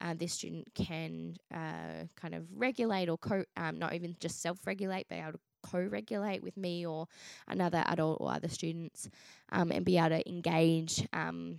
uh, 0.00 0.14
this 0.16 0.32
student 0.32 0.68
can 0.74 1.36
uh, 1.52 2.04
kind 2.16 2.34
of 2.34 2.44
regulate 2.54 3.08
or 3.08 3.18
co, 3.18 3.44
um, 3.56 3.78
not 3.78 3.94
even 3.94 4.16
just 4.20 4.40
self-regulate, 4.40 5.06
but 5.08 5.18
able 5.18 5.32
to 5.32 5.38
co-regulate 5.62 6.42
with 6.42 6.56
me 6.56 6.86
or 6.86 7.08
another 7.48 7.82
adult 7.86 8.18
or 8.20 8.32
other 8.32 8.48
students, 8.48 9.08
um, 9.50 9.72
and 9.72 9.84
be 9.84 9.98
able 9.98 10.10
to 10.10 10.28
engage 10.28 11.06
um, 11.12 11.58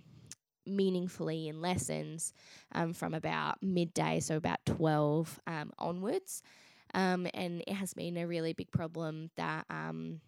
meaningfully 0.66 1.48
in 1.48 1.60
lessons 1.60 2.32
um, 2.72 2.92
from 2.92 3.14
about 3.14 3.62
midday, 3.62 4.20
so 4.20 4.36
about 4.36 4.58
12 4.64 5.40
um, 5.46 5.72
onwards. 5.78 6.42
Um, 6.94 7.26
and 7.34 7.62
it 7.66 7.74
has 7.74 7.94
been 7.94 8.16
a 8.16 8.26
really 8.26 8.52
big 8.52 8.70
problem 8.72 9.30
that 9.36 9.64
um, 9.70 10.20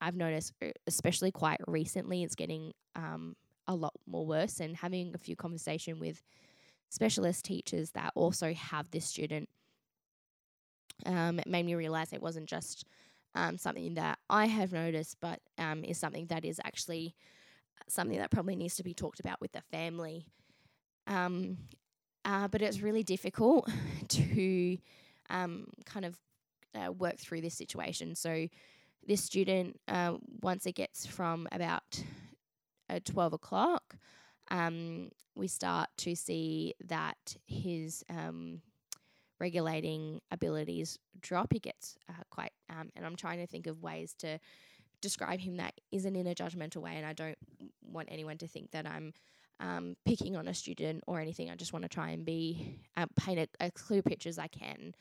I've 0.00 0.16
noticed, 0.16 0.52
especially 0.86 1.30
quite 1.30 1.60
recently, 1.66 2.22
it's 2.22 2.34
getting 2.34 2.72
um, 2.96 3.36
a 3.66 3.74
lot 3.74 3.92
more 4.06 4.26
worse. 4.26 4.60
And 4.60 4.76
having 4.76 5.12
a 5.14 5.18
few 5.18 5.36
conversation 5.36 5.98
with 5.98 6.22
specialist 6.88 7.44
teachers 7.44 7.90
that 7.92 8.12
also 8.14 8.52
have 8.52 8.90
this 8.90 9.04
student, 9.04 9.48
um, 11.06 11.38
it 11.38 11.46
made 11.46 11.66
me 11.66 11.74
realize 11.74 12.12
it 12.12 12.22
wasn't 12.22 12.48
just 12.48 12.84
um, 13.34 13.56
something 13.56 13.94
that 13.94 14.18
I 14.28 14.46
have 14.46 14.72
noticed, 14.72 15.16
but 15.20 15.40
um, 15.58 15.84
is 15.84 15.98
something 15.98 16.26
that 16.26 16.44
is 16.44 16.60
actually 16.64 17.14
something 17.88 18.18
that 18.18 18.30
probably 18.30 18.56
needs 18.56 18.76
to 18.76 18.82
be 18.82 18.94
talked 18.94 19.20
about 19.20 19.40
with 19.40 19.52
the 19.52 19.62
family. 19.70 20.26
Um, 21.06 21.58
uh, 22.24 22.48
but 22.48 22.62
it's 22.62 22.80
really 22.80 23.02
difficult 23.02 23.68
to 24.08 24.78
um, 25.30 25.66
kind 25.86 26.04
of 26.04 26.18
uh, 26.74 26.92
work 26.92 27.18
through 27.18 27.40
this 27.40 27.54
situation. 27.54 28.14
So, 28.14 28.48
this 29.10 29.24
student, 29.24 29.76
uh, 29.88 30.14
once 30.40 30.66
it 30.66 30.76
gets 30.76 31.04
from 31.04 31.48
about 31.50 32.00
uh, 32.88 33.00
12 33.04 33.32
o'clock, 33.32 33.96
um, 34.52 35.10
we 35.34 35.48
start 35.48 35.88
to 35.96 36.14
see 36.14 36.74
that 36.86 37.16
his 37.44 38.04
um, 38.08 38.60
regulating 39.40 40.20
abilities 40.30 40.96
drop. 41.20 41.52
He 41.52 41.58
gets 41.58 41.96
uh, 42.08 42.22
quite, 42.30 42.52
um, 42.68 42.90
and 42.94 43.04
I'm 43.04 43.16
trying 43.16 43.38
to 43.38 43.48
think 43.48 43.66
of 43.66 43.82
ways 43.82 44.14
to 44.20 44.38
describe 45.00 45.40
him 45.40 45.56
that 45.56 45.74
isn't 45.90 46.14
in 46.14 46.28
a 46.28 46.34
judgmental 46.34 46.76
way. 46.76 46.92
And 46.94 47.04
I 47.04 47.12
don't 47.12 47.38
want 47.82 48.10
anyone 48.12 48.38
to 48.38 48.46
think 48.46 48.70
that 48.70 48.86
I'm 48.86 49.12
um, 49.58 49.96
picking 50.06 50.36
on 50.36 50.46
a 50.46 50.54
student 50.54 51.02
or 51.08 51.18
anything. 51.18 51.50
I 51.50 51.56
just 51.56 51.72
want 51.72 51.82
to 51.82 51.88
try 51.88 52.10
and 52.10 52.24
be 52.24 52.78
uh, 52.96 53.06
paint 53.16 53.40
a, 53.40 53.48
as 53.60 53.72
clear 53.72 54.02
picture 54.02 54.28
as 54.28 54.38
I 54.38 54.46
can. 54.46 54.94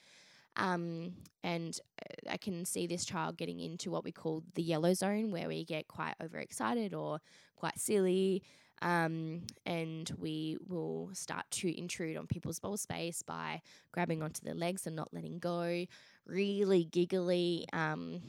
Um, 0.55 1.13
and 1.43 1.79
uh, 2.01 2.31
I 2.31 2.37
can 2.37 2.65
see 2.65 2.87
this 2.87 3.05
child 3.05 3.37
getting 3.37 3.59
into 3.59 3.91
what 3.91 4.03
we 4.03 4.11
call 4.11 4.43
the 4.55 4.61
yellow 4.61 4.93
zone, 4.93 5.31
where 5.31 5.47
we 5.47 5.63
get 5.63 5.87
quite 5.87 6.15
overexcited 6.21 6.93
or 6.93 7.19
quite 7.55 7.79
silly. 7.79 8.43
Um, 8.81 9.41
and 9.65 10.09
we 10.17 10.57
will 10.67 11.09
start 11.13 11.45
to 11.51 11.77
intrude 11.77 12.15
on 12.15 12.27
people's 12.27 12.59
ball 12.59 12.77
space 12.77 13.21
by 13.21 13.61
grabbing 13.91 14.23
onto 14.23 14.41
their 14.41 14.53
legs 14.53 14.87
and 14.87 14.95
not 14.95 15.13
letting 15.13 15.39
go. 15.39 15.85
Really 16.25 16.85
giggly, 16.85 17.65
um, 17.73 18.21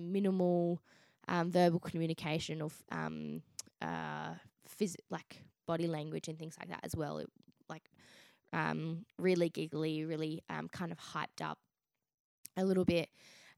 minimal 0.00 0.82
um, 1.28 1.50
verbal 1.50 1.80
communication 1.80 2.60
of 2.60 2.74
um, 2.92 3.42
uh, 3.80 4.34
phys- 4.78 4.96
like 5.10 5.42
body 5.66 5.86
language 5.86 6.28
and 6.28 6.38
things 6.38 6.56
like 6.58 6.68
that 6.68 6.80
as 6.82 6.94
well. 6.94 7.18
It, 7.18 7.28
like 7.68 7.90
um, 8.52 9.04
really 9.18 9.48
giggly, 9.48 10.04
really 10.04 10.42
um, 10.48 10.68
kind 10.68 10.92
of 10.92 10.98
hyped 10.98 11.42
up 11.42 11.58
a 12.56 12.64
little 12.64 12.84
bit. 12.84 13.08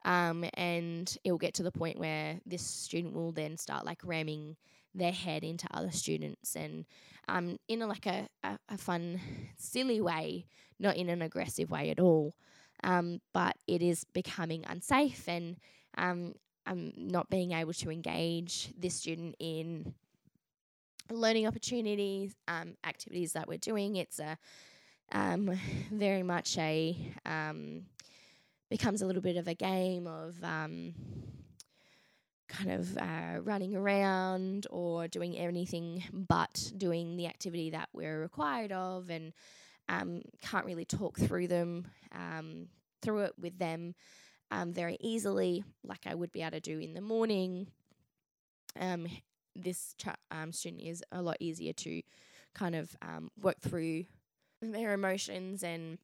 Um, 0.04 0.44
and 0.54 1.14
it 1.24 1.30
will 1.30 1.38
get 1.38 1.54
to 1.54 1.62
the 1.62 1.72
point 1.72 1.98
where 1.98 2.40
this 2.46 2.62
student 2.62 3.14
will 3.14 3.32
then 3.32 3.56
start 3.56 3.84
like 3.84 4.00
ramming 4.04 4.56
their 4.94 5.12
head 5.12 5.44
into 5.44 5.66
other 5.72 5.90
students 5.90 6.56
and 6.56 6.86
um, 7.28 7.58
in 7.68 7.82
a, 7.82 7.86
like 7.86 8.06
a, 8.06 8.28
a, 8.42 8.58
a, 8.70 8.78
fun, 8.78 9.20
silly 9.56 10.00
way, 10.00 10.46
not 10.78 10.96
in 10.96 11.08
an 11.08 11.20
aggressive 11.20 11.70
way 11.70 11.90
at 11.90 12.00
all. 12.00 12.34
um, 12.84 13.20
but 13.34 13.56
it 13.66 13.82
is 13.82 14.04
becoming 14.14 14.64
unsafe 14.68 15.28
and 15.28 15.56
um, 15.96 16.34
I'm 16.66 16.92
not 16.96 17.30
being 17.30 17.52
able 17.52 17.72
to 17.74 17.90
engage 17.90 18.72
this 18.78 18.94
student 18.94 19.34
in 19.40 19.94
learning 21.10 21.46
opportunities, 21.46 22.34
um, 22.46 22.74
activities 22.86 23.32
that 23.32 23.48
we're 23.48 23.58
doing. 23.58 23.96
It's 23.96 24.18
a 24.18 24.38
um, 25.12 25.58
very 25.90 26.22
much 26.22 26.58
a 26.58 26.96
um, 27.24 27.82
becomes 28.70 29.02
a 29.02 29.06
little 29.06 29.22
bit 29.22 29.36
of 29.36 29.48
a 29.48 29.54
game 29.54 30.06
of 30.06 30.36
um, 30.42 30.94
kind 32.48 32.70
of 32.70 32.96
uh, 32.96 33.40
running 33.42 33.76
around 33.76 34.66
or 34.70 35.08
doing 35.08 35.36
anything 35.36 36.02
but 36.12 36.72
doing 36.76 37.16
the 37.16 37.26
activity 37.26 37.70
that 37.70 37.88
we're 37.92 38.20
required 38.20 38.72
of, 38.72 39.10
and 39.10 39.32
um, 39.88 40.22
can't 40.42 40.66
really 40.66 40.84
talk 40.84 41.18
through 41.18 41.48
them 41.48 41.86
um, 42.12 42.68
through 43.00 43.20
it 43.20 43.32
with 43.40 43.58
them 43.58 43.94
um, 44.50 44.72
very 44.72 44.96
easily, 45.00 45.64
like 45.84 46.06
I 46.06 46.14
would 46.14 46.32
be 46.32 46.42
able 46.42 46.52
to 46.52 46.60
do 46.60 46.78
in 46.78 46.94
the 46.94 47.00
morning. 47.00 47.68
Um, 48.78 49.06
this 49.54 49.94
ch- 49.98 50.08
um, 50.30 50.52
student 50.52 50.82
is 50.82 51.02
a 51.12 51.20
lot 51.20 51.36
easier 51.40 51.72
to 51.72 52.02
kind 52.54 52.74
of 52.74 52.96
um, 53.02 53.30
work 53.40 53.60
through 53.60 54.04
their 54.60 54.92
emotions 54.92 55.62
and 55.62 55.98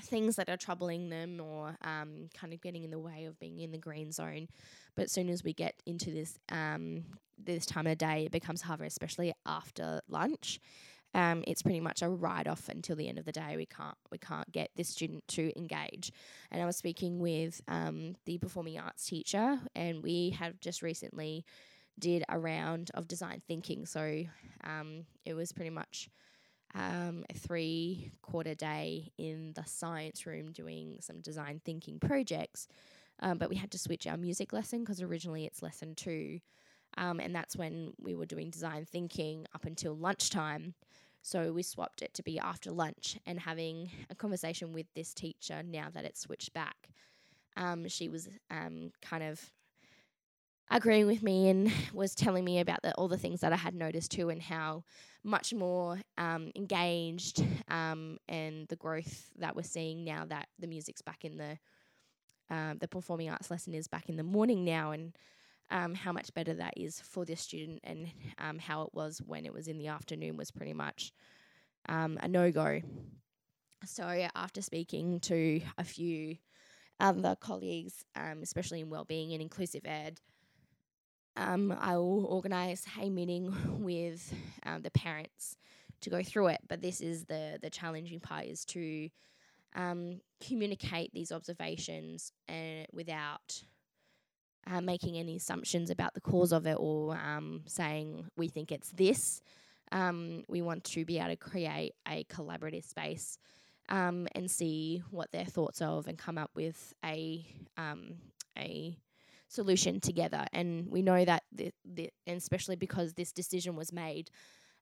things 0.00 0.36
that 0.36 0.48
are 0.48 0.56
troubling 0.56 1.08
them 1.08 1.40
or 1.40 1.76
um, 1.82 2.28
kind 2.34 2.52
of 2.52 2.60
getting 2.60 2.84
in 2.84 2.90
the 2.90 2.98
way 2.98 3.24
of 3.24 3.38
being 3.38 3.58
in 3.60 3.72
the 3.72 3.78
green 3.78 4.12
zone. 4.12 4.48
But 4.94 5.06
as 5.06 5.12
soon 5.12 5.28
as 5.28 5.44
we 5.44 5.52
get 5.52 5.74
into 5.86 6.10
this 6.10 6.38
um, 6.50 7.04
this 7.36 7.66
time 7.66 7.86
of 7.86 7.98
day, 7.98 8.24
it 8.26 8.32
becomes 8.32 8.62
harder, 8.62 8.84
especially 8.84 9.32
after 9.46 10.00
lunch. 10.08 10.60
Um, 11.14 11.42
it's 11.46 11.62
pretty 11.62 11.80
much 11.80 12.02
a 12.02 12.08
write 12.08 12.46
off 12.46 12.68
until 12.68 12.94
the 12.94 13.08
end 13.08 13.18
of 13.18 13.24
the 13.24 13.32
day. 13.32 13.56
We 13.56 13.66
can't 13.66 13.96
we 14.10 14.18
can't 14.18 14.50
get 14.52 14.70
this 14.76 14.88
student 14.88 15.26
to 15.28 15.56
engage. 15.58 16.12
And 16.50 16.60
I 16.62 16.66
was 16.66 16.76
speaking 16.76 17.18
with 17.18 17.60
um, 17.68 18.16
the 18.26 18.38
performing 18.38 18.78
arts 18.78 19.06
teacher, 19.06 19.58
and 19.74 20.02
we 20.02 20.30
have 20.38 20.60
just 20.60 20.82
recently 20.82 21.44
did 21.98 22.24
a 22.28 22.38
round 22.38 22.90
of 22.94 23.08
design 23.08 23.42
thinking. 23.48 23.86
So 23.86 24.24
um, 24.64 25.06
it 25.24 25.34
was 25.34 25.52
pretty 25.52 25.70
much 25.70 26.08
um, 26.74 27.24
a 27.30 27.34
three 27.34 28.10
quarter 28.22 28.54
day 28.54 29.10
in 29.18 29.52
the 29.54 29.64
science 29.64 30.26
room 30.26 30.52
doing 30.52 30.98
some 31.00 31.20
design 31.20 31.60
thinking 31.64 31.98
projects. 31.98 32.68
Um, 33.20 33.38
but 33.38 33.48
we 33.48 33.56
had 33.56 33.70
to 33.72 33.78
switch 33.78 34.06
our 34.06 34.16
music 34.16 34.52
lesson 34.52 34.80
because 34.80 35.02
originally 35.02 35.44
it's 35.44 35.62
lesson 35.62 35.94
two. 35.94 36.40
Um, 36.96 37.20
and 37.20 37.34
that's 37.34 37.56
when 37.56 37.92
we 37.98 38.14
were 38.14 38.26
doing 38.26 38.50
design 38.50 38.84
thinking 38.84 39.46
up 39.54 39.64
until 39.64 39.94
lunchtime. 39.94 40.74
So 41.22 41.52
we 41.52 41.62
swapped 41.62 42.02
it 42.02 42.14
to 42.14 42.22
be 42.22 42.38
after 42.38 42.70
lunch 42.70 43.18
and 43.26 43.40
having 43.40 43.90
a 44.08 44.14
conversation 44.14 44.72
with 44.72 44.86
this 44.94 45.12
teacher 45.12 45.62
now 45.62 45.88
that 45.92 46.04
it's 46.04 46.20
switched 46.20 46.54
back. 46.54 46.88
Um, 47.56 47.88
she 47.88 48.08
was 48.08 48.28
um, 48.50 48.92
kind 49.02 49.24
of 49.24 49.40
agreeing 50.70 51.06
with 51.06 51.22
me 51.22 51.48
and 51.48 51.72
was 51.92 52.14
telling 52.14 52.44
me 52.44 52.60
about 52.60 52.82
the, 52.82 52.94
all 52.94 53.08
the 53.08 53.18
things 53.18 53.40
that 53.40 53.52
I 53.52 53.56
had 53.56 53.74
noticed 53.74 54.10
too 54.10 54.28
and 54.28 54.42
how 54.42 54.84
much 55.24 55.52
more 55.52 56.00
um, 56.16 56.50
engaged 56.56 57.44
um, 57.68 58.18
and 58.28 58.68
the 58.68 58.76
growth 58.76 59.30
that 59.38 59.56
we're 59.56 59.62
seeing 59.62 60.04
now 60.04 60.24
that 60.26 60.48
the 60.58 60.66
music's 60.66 61.02
back 61.02 61.24
in 61.24 61.36
the 61.36 61.58
um, 62.50 62.78
the 62.80 62.88
performing 62.88 63.28
arts 63.28 63.50
lesson 63.50 63.74
is 63.74 63.88
back 63.88 64.08
in 64.08 64.16
the 64.16 64.22
morning 64.22 64.64
now 64.64 64.92
and 64.92 65.14
um, 65.70 65.94
how 65.94 66.12
much 66.12 66.32
better 66.32 66.54
that 66.54 66.72
is 66.78 66.98
for 67.00 67.26
the 67.26 67.36
student 67.36 67.80
and 67.84 68.08
um, 68.38 68.58
how 68.58 68.82
it 68.82 68.94
was 68.94 69.20
when 69.24 69.44
it 69.44 69.52
was 69.52 69.68
in 69.68 69.76
the 69.76 69.88
afternoon 69.88 70.38
was 70.38 70.50
pretty 70.50 70.72
much 70.72 71.12
um, 71.90 72.18
a 72.22 72.28
no 72.28 72.50
go. 72.50 72.80
So 73.84 74.04
after 74.34 74.62
speaking 74.62 75.20
to 75.20 75.60
a 75.76 75.84
few 75.84 76.36
other 76.98 77.36
colleagues, 77.38 78.04
especially 78.42 78.80
in 78.80 78.90
wellbeing 78.90 79.32
and 79.32 79.42
inclusive 79.42 79.82
ed, 79.84 80.20
um, 81.36 81.72
I 81.78 81.96
will 81.96 82.26
organise 82.26 82.84
a 83.00 83.08
meeting 83.10 83.54
with 83.82 84.32
um, 84.64 84.82
the 84.82 84.90
parents 84.90 85.56
to 86.00 86.10
go 86.10 86.22
through 86.22 86.48
it. 86.48 86.60
But 86.68 86.82
this 86.82 87.00
is 87.00 87.24
the 87.24 87.58
the 87.60 87.70
challenging 87.70 88.20
part 88.20 88.46
is 88.46 88.64
to 88.66 89.08
um, 89.74 90.20
communicate 90.46 91.12
these 91.12 91.32
observations 91.32 92.32
and 92.48 92.86
without 92.92 93.62
uh, 94.66 94.80
making 94.80 95.16
any 95.16 95.36
assumptions 95.36 95.90
about 95.90 96.14
the 96.14 96.20
cause 96.20 96.52
of 96.52 96.66
it 96.66 96.76
or 96.78 97.16
um, 97.16 97.62
saying 97.66 98.26
we 98.36 98.48
think 98.48 98.72
it's 98.72 98.90
this. 98.90 99.40
Um, 99.90 100.44
we 100.48 100.60
want 100.60 100.84
to 100.84 101.04
be 101.04 101.18
able 101.18 101.30
to 101.30 101.36
create 101.36 101.94
a 102.06 102.24
collaborative 102.24 102.84
space 102.84 103.38
um, 103.88 104.28
and 104.34 104.50
see 104.50 105.02
what 105.10 105.32
their 105.32 105.46
thoughts 105.46 105.80
of 105.80 106.06
and 106.06 106.18
come 106.18 106.36
up 106.36 106.50
with 106.54 106.94
a 107.04 107.46
a 108.58 108.98
solution 109.48 110.00
together. 110.00 110.46
And 110.52 110.88
we 110.88 111.02
know 111.02 111.24
that, 111.24 111.42
the, 111.52 111.72
the, 111.84 112.10
and 112.26 112.36
especially 112.36 112.76
because 112.76 113.14
this 113.14 113.32
decision 113.32 113.76
was 113.76 113.92
made 113.92 114.30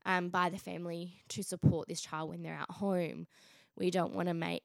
um, 0.04 0.28
by 0.28 0.50
the 0.50 0.58
family 0.58 1.22
to 1.30 1.42
support 1.42 1.88
this 1.88 2.00
child 2.00 2.30
when 2.30 2.42
they're 2.42 2.54
at 2.54 2.70
home, 2.70 3.26
we 3.76 3.90
don't 3.90 4.14
want 4.14 4.28
to 4.28 4.34
make 4.34 4.62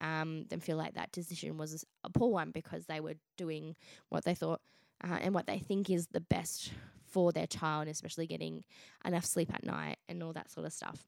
um, 0.00 0.44
them 0.48 0.60
feel 0.60 0.76
like 0.76 0.94
that 0.94 1.12
decision 1.12 1.58
was 1.58 1.84
a 2.04 2.10
poor 2.10 2.30
one 2.30 2.50
because 2.50 2.86
they 2.86 3.00
were 3.00 3.14
doing 3.36 3.76
what 4.08 4.24
they 4.24 4.34
thought 4.34 4.60
uh, 5.04 5.18
and 5.20 5.34
what 5.34 5.46
they 5.46 5.58
think 5.58 5.90
is 5.90 6.06
the 6.08 6.20
best 6.20 6.72
for 7.06 7.32
their 7.32 7.46
child, 7.46 7.88
especially 7.88 8.26
getting 8.26 8.64
enough 9.04 9.24
sleep 9.24 9.52
at 9.52 9.64
night 9.64 9.98
and 10.08 10.22
all 10.22 10.32
that 10.32 10.50
sort 10.50 10.66
of 10.66 10.72
stuff. 10.72 11.04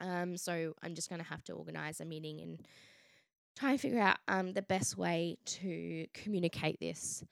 Um, 0.00 0.36
so 0.36 0.74
I'm 0.82 0.94
just 0.94 1.08
going 1.08 1.20
to 1.20 1.28
have 1.28 1.44
to 1.44 1.52
organise 1.52 2.00
a 2.00 2.04
meeting 2.04 2.40
and 2.40 2.60
try 3.56 3.70
and 3.70 3.80
figure 3.80 4.00
out 4.00 4.18
um, 4.28 4.52
the 4.52 4.62
best 4.62 4.96
way 4.96 5.38
to 5.46 6.06
communicate 6.12 6.78
this 6.78 7.24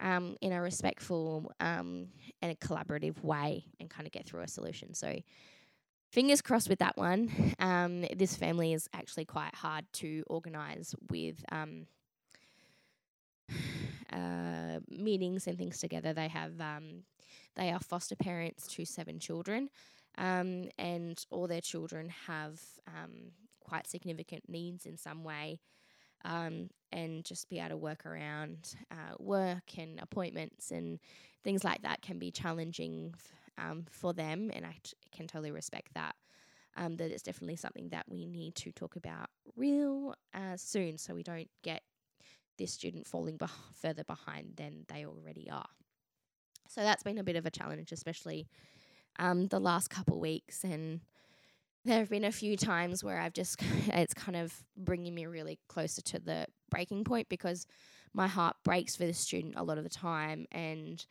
um, 0.00 0.36
in 0.40 0.52
a 0.52 0.60
respectful 0.60 1.52
um, 1.60 2.08
and 2.42 2.52
a 2.52 2.54
collaborative 2.56 3.22
way 3.22 3.64
and 3.78 3.88
kind 3.88 4.06
of 4.06 4.12
get 4.12 4.26
through 4.26 4.42
a 4.42 4.48
solution. 4.48 4.94
So, 4.94 5.16
fingers 6.10 6.42
crossed 6.42 6.68
with 6.68 6.80
that 6.80 6.96
one. 6.96 7.54
Um, 7.58 8.04
this 8.16 8.34
family 8.34 8.72
is 8.72 8.88
actually 8.92 9.26
quite 9.26 9.54
hard 9.54 9.84
to 9.94 10.24
organise 10.26 10.94
with 11.10 11.44
um, 11.52 11.86
uh, 14.12 14.80
meetings 14.88 15.46
and 15.46 15.56
things 15.56 15.78
together. 15.78 16.12
They 16.12 16.28
have 16.28 16.60
um, 16.60 17.04
they 17.56 17.70
are 17.70 17.80
foster 17.80 18.16
parents 18.16 18.66
to 18.68 18.84
seven 18.84 19.18
children, 19.18 19.68
um, 20.18 20.64
and 20.78 21.22
all 21.30 21.46
their 21.46 21.60
children 21.60 22.08
have 22.26 22.60
quite 23.70 23.86
significant 23.86 24.42
needs 24.48 24.84
in 24.84 24.96
some 24.96 25.22
way. 25.24 25.60
Um, 26.24 26.68
and 26.92 27.24
just 27.24 27.48
be 27.48 27.60
able 27.60 27.70
to 27.70 27.76
work 27.78 28.04
around 28.04 28.74
uh, 28.90 29.14
work 29.18 29.78
and 29.78 29.98
appointments 30.00 30.70
and 30.70 30.98
things 31.44 31.64
like 31.64 31.80
that 31.82 32.02
can 32.02 32.18
be 32.18 32.30
challenging 32.30 33.14
f- 33.14 33.64
um, 33.64 33.86
for 33.90 34.12
them. 34.12 34.50
And 34.52 34.66
I 34.66 34.76
t- 34.82 34.92
can 35.12 35.26
totally 35.26 35.52
respect 35.52 35.94
that. 35.94 36.14
Um, 36.76 36.96
that 36.96 37.10
it's 37.10 37.22
definitely 37.22 37.56
something 37.56 37.88
that 37.88 38.04
we 38.08 38.26
need 38.26 38.54
to 38.56 38.70
talk 38.70 38.96
about 38.96 39.28
real 39.56 40.14
uh, 40.34 40.56
soon 40.56 40.98
so 40.98 41.14
we 41.14 41.22
don't 41.22 41.48
get 41.62 41.82
this 42.58 42.72
student 42.72 43.06
falling 43.06 43.38
beh- 43.38 43.50
further 43.74 44.04
behind 44.04 44.54
than 44.56 44.84
they 44.88 45.06
already 45.06 45.48
are. 45.50 45.68
So 46.68 46.82
that's 46.82 47.02
been 47.02 47.18
a 47.18 47.24
bit 47.24 47.36
of 47.36 47.46
a 47.46 47.50
challenge, 47.50 47.92
especially 47.92 48.46
um, 49.18 49.48
the 49.48 49.58
last 49.58 49.88
couple 49.88 50.20
weeks. 50.20 50.64
And 50.64 51.00
there 51.84 51.98
have 51.98 52.10
been 52.10 52.24
a 52.24 52.32
few 52.32 52.56
times 52.56 53.02
where 53.02 53.18
I've 53.18 53.32
just, 53.32 53.60
it's 53.88 54.14
kind 54.14 54.36
of 54.36 54.54
bringing 54.76 55.14
me 55.14 55.26
really 55.26 55.58
closer 55.68 56.02
to 56.02 56.18
the 56.18 56.46
breaking 56.70 57.04
point 57.04 57.28
because 57.28 57.66
my 58.12 58.26
heart 58.26 58.56
breaks 58.64 58.96
for 58.96 59.06
the 59.06 59.14
student 59.14 59.54
a 59.56 59.62
lot 59.62 59.78
of 59.78 59.84
the 59.84 59.90
time. 59.90 60.46
And 60.52 61.04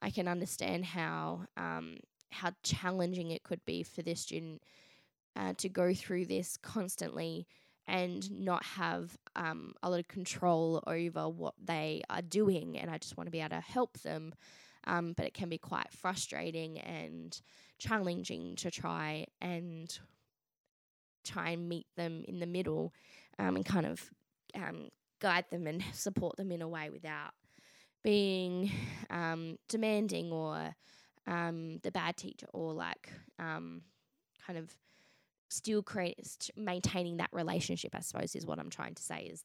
I 0.00 0.10
can 0.10 0.28
understand 0.28 0.84
how, 0.84 1.42
um, 1.56 1.98
how 2.30 2.52
challenging 2.62 3.30
it 3.30 3.42
could 3.42 3.64
be 3.64 3.82
for 3.82 4.02
this 4.02 4.20
student 4.20 4.62
uh, 5.36 5.54
to 5.58 5.68
go 5.68 5.92
through 5.92 6.26
this 6.26 6.56
constantly 6.56 7.46
and 7.86 8.30
not 8.30 8.64
have 8.64 9.16
um, 9.36 9.74
a 9.82 9.90
lot 9.90 10.00
of 10.00 10.08
control 10.08 10.82
over 10.86 11.28
what 11.28 11.54
they 11.62 12.02
are 12.08 12.22
doing. 12.22 12.78
And 12.78 12.90
I 12.90 12.98
just 12.98 13.16
want 13.16 13.26
to 13.26 13.32
be 13.32 13.40
able 13.40 13.50
to 13.50 13.60
help 13.60 13.98
them. 14.00 14.34
Um, 14.86 15.14
but 15.16 15.26
it 15.26 15.34
can 15.34 15.48
be 15.48 15.56
quite 15.56 15.90
frustrating 15.92 16.78
and 16.78 17.40
challenging 17.78 18.54
to 18.56 18.70
try 18.70 19.26
and 19.40 19.98
try 21.24 21.50
and 21.50 21.68
meet 21.68 21.86
them 21.96 22.24
in 22.28 22.40
the 22.40 22.46
middle 22.46 22.92
um, 23.38 23.56
and 23.56 23.64
kind 23.64 23.86
of 23.86 24.10
um, 24.54 24.88
guide 25.20 25.46
them 25.50 25.66
and 25.66 25.82
support 25.92 26.36
them 26.36 26.52
in 26.52 26.62
a 26.62 26.68
way 26.68 26.90
without 26.90 27.32
being 28.02 28.70
um, 29.10 29.56
demanding 29.68 30.30
or 30.30 30.74
um, 31.26 31.78
the 31.82 31.90
bad 31.90 32.16
teacher 32.16 32.46
or 32.52 32.72
like 32.72 33.10
um, 33.38 33.82
kind 34.46 34.58
of 34.58 34.70
still 35.48 35.82
create 35.82 36.50
maintaining 36.56 37.16
that 37.18 37.30
relationship. 37.32 37.94
I 37.94 38.00
suppose 38.00 38.34
is 38.34 38.46
what 38.46 38.58
I'm 38.58 38.70
trying 38.70 38.94
to 38.94 39.02
say 39.02 39.22
is, 39.32 39.44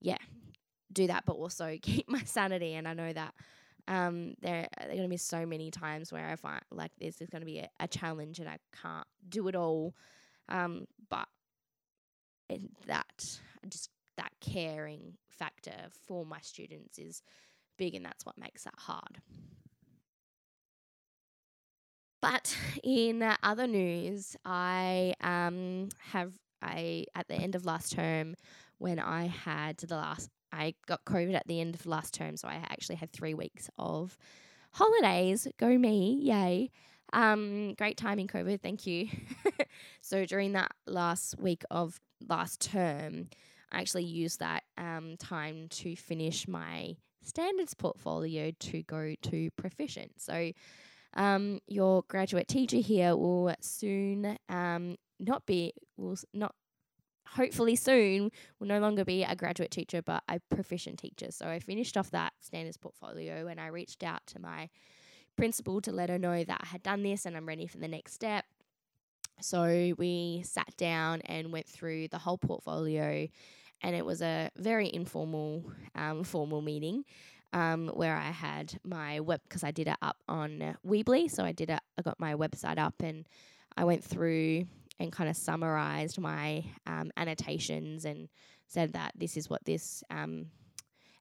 yeah, 0.00 0.16
do 0.92 1.06
that, 1.08 1.24
but 1.26 1.34
also 1.34 1.76
keep 1.82 2.08
my 2.08 2.22
sanity. 2.24 2.74
And 2.74 2.88
I 2.88 2.94
know 2.94 3.12
that 3.12 3.34
um, 3.88 4.34
there, 4.40 4.68
there 4.78 4.88
are 4.88 4.94
going 4.94 5.02
to 5.02 5.08
be 5.08 5.16
so 5.16 5.44
many 5.44 5.70
times 5.70 6.12
where 6.12 6.28
I 6.28 6.36
find 6.36 6.62
like 6.70 6.92
this 6.98 7.20
is 7.20 7.28
going 7.28 7.42
to 7.42 7.46
be 7.46 7.58
a, 7.58 7.68
a, 7.80 7.88
challenge 7.88 8.38
and 8.38 8.48
I 8.48 8.58
can't 8.80 9.06
do 9.28 9.48
it 9.48 9.56
all. 9.56 9.94
Um, 10.48 10.86
but 11.10 11.28
that 12.86 13.40
just 13.68 13.90
that 14.16 14.32
caring 14.40 15.14
factor 15.28 15.72
for 16.06 16.24
my 16.24 16.40
students 16.40 16.98
is 16.98 17.22
big, 17.78 17.94
and 17.94 18.04
that's 18.04 18.26
what 18.26 18.38
makes 18.38 18.64
that 18.64 18.74
hard. 18.76 19.20
But 22.20 22.56
in 22.82 23.22
other 23.42 23.66
news, 23.66 24.36
I 24.44 25.14
um, 25.22 25.88
have 26.12 26.34
I 26.60 27.06
at 27.14 27.28
the 27.28 27.34
end 27.34 27.54
of 27.54 27.64
last 27.64 27.92
term 27.92 28.34
when 28.78 28.98
I 28.98 29.26
had 29.26 29.78
the 29.78 29.96
last 29.96 30.28
I 30.52 30.74
got 30.86 31.04
COVID 31.04 31.34
at 31.34 31.46
the 31.46 31.60
end 31.60 31.74
of 31.74 31.86
last 31.86 32.12
term, 32.12 32.36
so 32.36 32.48
I 32.48 32.54
actually 32.68 32.96
had 32.96 33.12
three 33.12 33.34
weeks 33.34 33.70
of 33.78 34.18
holidays. 34.72 35.48
Go 35.58 35.78
me, 35.78 36.18
yay! 36.20 36.70
Um, 37.12 37.74
great 37.74 37.96
timing, 37.96 38.28
COVID. 38.28 38.60
Thank 38.60 38.86
you. 38.86 39.08
so 40.00 40.24
during 40.24 40.52
that 40.52 40.72
last 40.86 41.38
week 41.38 41.64
of 41.70 42.00
last 42.28 42.60
term, 42.60 43.28
I 43.72 43.80
actually 43.80 44.04
used 44.04 44.40
that 44.40 44.64
um, 44.78 45.16
time 45.18 45.68
to 45.70 45.96
finish 45.96 46.46
my 46.48 46.96
standards 47.22 47.74
portfolio 47.74 48.52
to 48.58 48.82
go 48.82 49.14
to 49.22 49.50
proficient. 49.52 50.12
So 50.18 50.52
um, 51.14 51.60
your 51.66 52.02
graduate 52.08 52.48
teacher 52.48 52.78
here 52.78 53.16
will 53.16 53.54
soon 53.60 54.38
um, 54.48 54.96
not 55.18 55.46
be 55.46 55.72
will 55.96 56.16
not 56.32 56.54
hopefully 57.26 57.76
soon 57.76 58.30
will 58.58 58.66
no 58.66 58.80
longer 58.80 59.04
be 59.04 59.22
a 59.22 59.36
graduate 59.36 59.70
teacher 59.70 60.02
but 60.02 60.22
a 60.28 60.40
proficient 60.50 60.98
teacher. 60.98 61.30
So 61.30 61.48
I 61.48 61.58
finished 61.58 61.96
off 61.96 62.10
that 62.10 62.32
standards 62.40 62.76
portfolio 62.76 63.46
and 63.46 63.60
I 63.60 63.68
reached 63.68 64.02
out 64.02 64.22
to 64.28 64.40
my 64.40 64.68
principal 65.40 65.80
to 65.80 65.90
let 65.90 66.10
her 66.10 66.18
know 66.18 66.44
that 66.44 66.60
I 66.62 66.66
had 66.66 66.82
done 66.82 67.02
this 67.02 67.24
and 67.24 67.34
I'm 67.34 67.46
ready 67.46 67.66
for 67.66 67.78
the 67.78 67.88
next 67.88 68.12
step. 68.12 68.44
So 69.40 69.94
we 69.96 70.42
sat 70.44 70.76
down 70.76 71.22
and 71.22 71.50
went 71.50 71.66
through 71.66 72.08
the 72.08 72.18
whole 72.18 72.36
portfolio, 72.36 73.26
and 73.82 73.96
it 73.96 74.04
was 74.04 74.20
a 74.20 74.50
very 74.58 74.92
informal, 74.92 75.64
um, 75.94 76.24
formal 76.24 76.60
meeting 76.60 77.04
um, 77.54 77.88
where 77.88 78.16
I 78.16 78.30
had 78.30 78.78
my 78.84 79.20
web 79.20 79.40
because 79.48 79.64
I 79.64 79.70
did 79.70 79.88
it 79.88 79.96
up 80.02 80.18
on 80.28 80.76
Weebly. 80.86 81.30
So 81.30 81.42
I 81.42 81.52
did 81.52 81.70
it. 81.70 81.80
I 81.98 82.02
got 82.02 82.20
my 82.20 82.34
website 82.34 82.78
up 82.78 82.96
and 83.00 83.26
I 83.78 83.84
went 83.84 84.04
through 84.04 84.66
and 84.98 85.10
kind 85.10 85.30
of 85.30 85.36
summarized 85.36 86.20
my 86.20 86.64
um, 86.86 87.10
annotations 87.16 88.04
and 88.04 88.28
said 88.66 88.92
that 88.92 89.12
this 89.16 89.38
is 89.38 89.48
what 89.48 89.64
this 89.64 90.04
um, 90.10 90.48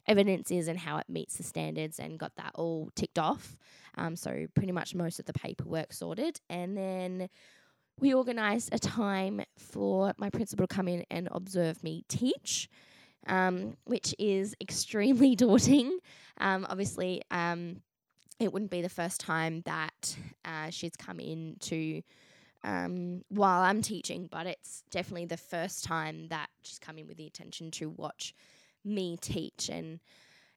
evidence 0.08 0.52
is 0.52 0.68
and 0.68 0.80
how 0.80 0.98
it 0.98 1.10
meets 1.10 1.38
the 1.38 1.44
standards 1.44 2.00
and 2.00 2.20
got 2.20 2.36
that 2.36 2.52
all 2.56 2.90
ticked 2.96 3.20
off. 3.20 3.58
Um, 3.98 4.16
so 4.16 4.48
pretty 4.56 4.72
much 4.72 4.96
most 4.96 5.20
of 5.20 5.26
the 5.26 5.34
paperwork 5.34 5.94
sorted, 5.94 6.40
and 6.50 6.78
then 6.78 7.30
we 8.00 8.14
organised 8.14 8.70
a 8.72 8.80
time 8.80 9.42
for 9.58 10.14
my 10.18 10.30
principal 10.30 10.68
to 10.68 10.74
come 10.74 10.88
in 10.88 11.04
and 11.12 11.28
observe 11.32 11.84
me 11.84 12.06
teach 12.08 12.70
um, 13.28 13.78
which 13.86 14.16
is 14.20 14.56
extremely 14.62 15.36
daunting. 15.36 16.00
Um, 16.40 16.66
obviously, 16.70 17.22
um, 17.32 17.82
it 18.40 18.54
wouldn't 18.54 18.72
be 18.72 18.82
the 18.82 18.90
first 18.90 19.20
time 19.20 19.62
that 19.66 20.18
uh, 20.46 20.70
she's 20.70 20.96
come 20.96 21.20
in 21.20 21.58
to 21.62 22.02
um, 22.64 23.24
while 23.30 23.62
I'm 23.62 23.82
teaching, 23.82 24.28
but 24.30 24.46
it's 24.46 24.84
definitely 24.92 25.26
the 25.26 25.38
first 25.38 25.84
time 25.84 26.28
that 26.30 26.50
she's 26.62 26.80
come 26.80 26.98
in 26.98 27.08
with 27.08 27.18
the 27.18 27.26
intention 27.26 27.72
to 27.72 27.90
watch 27.90 28.34
me 28.84 29.18
teach, 29.20 29.70
and 29.70 30.00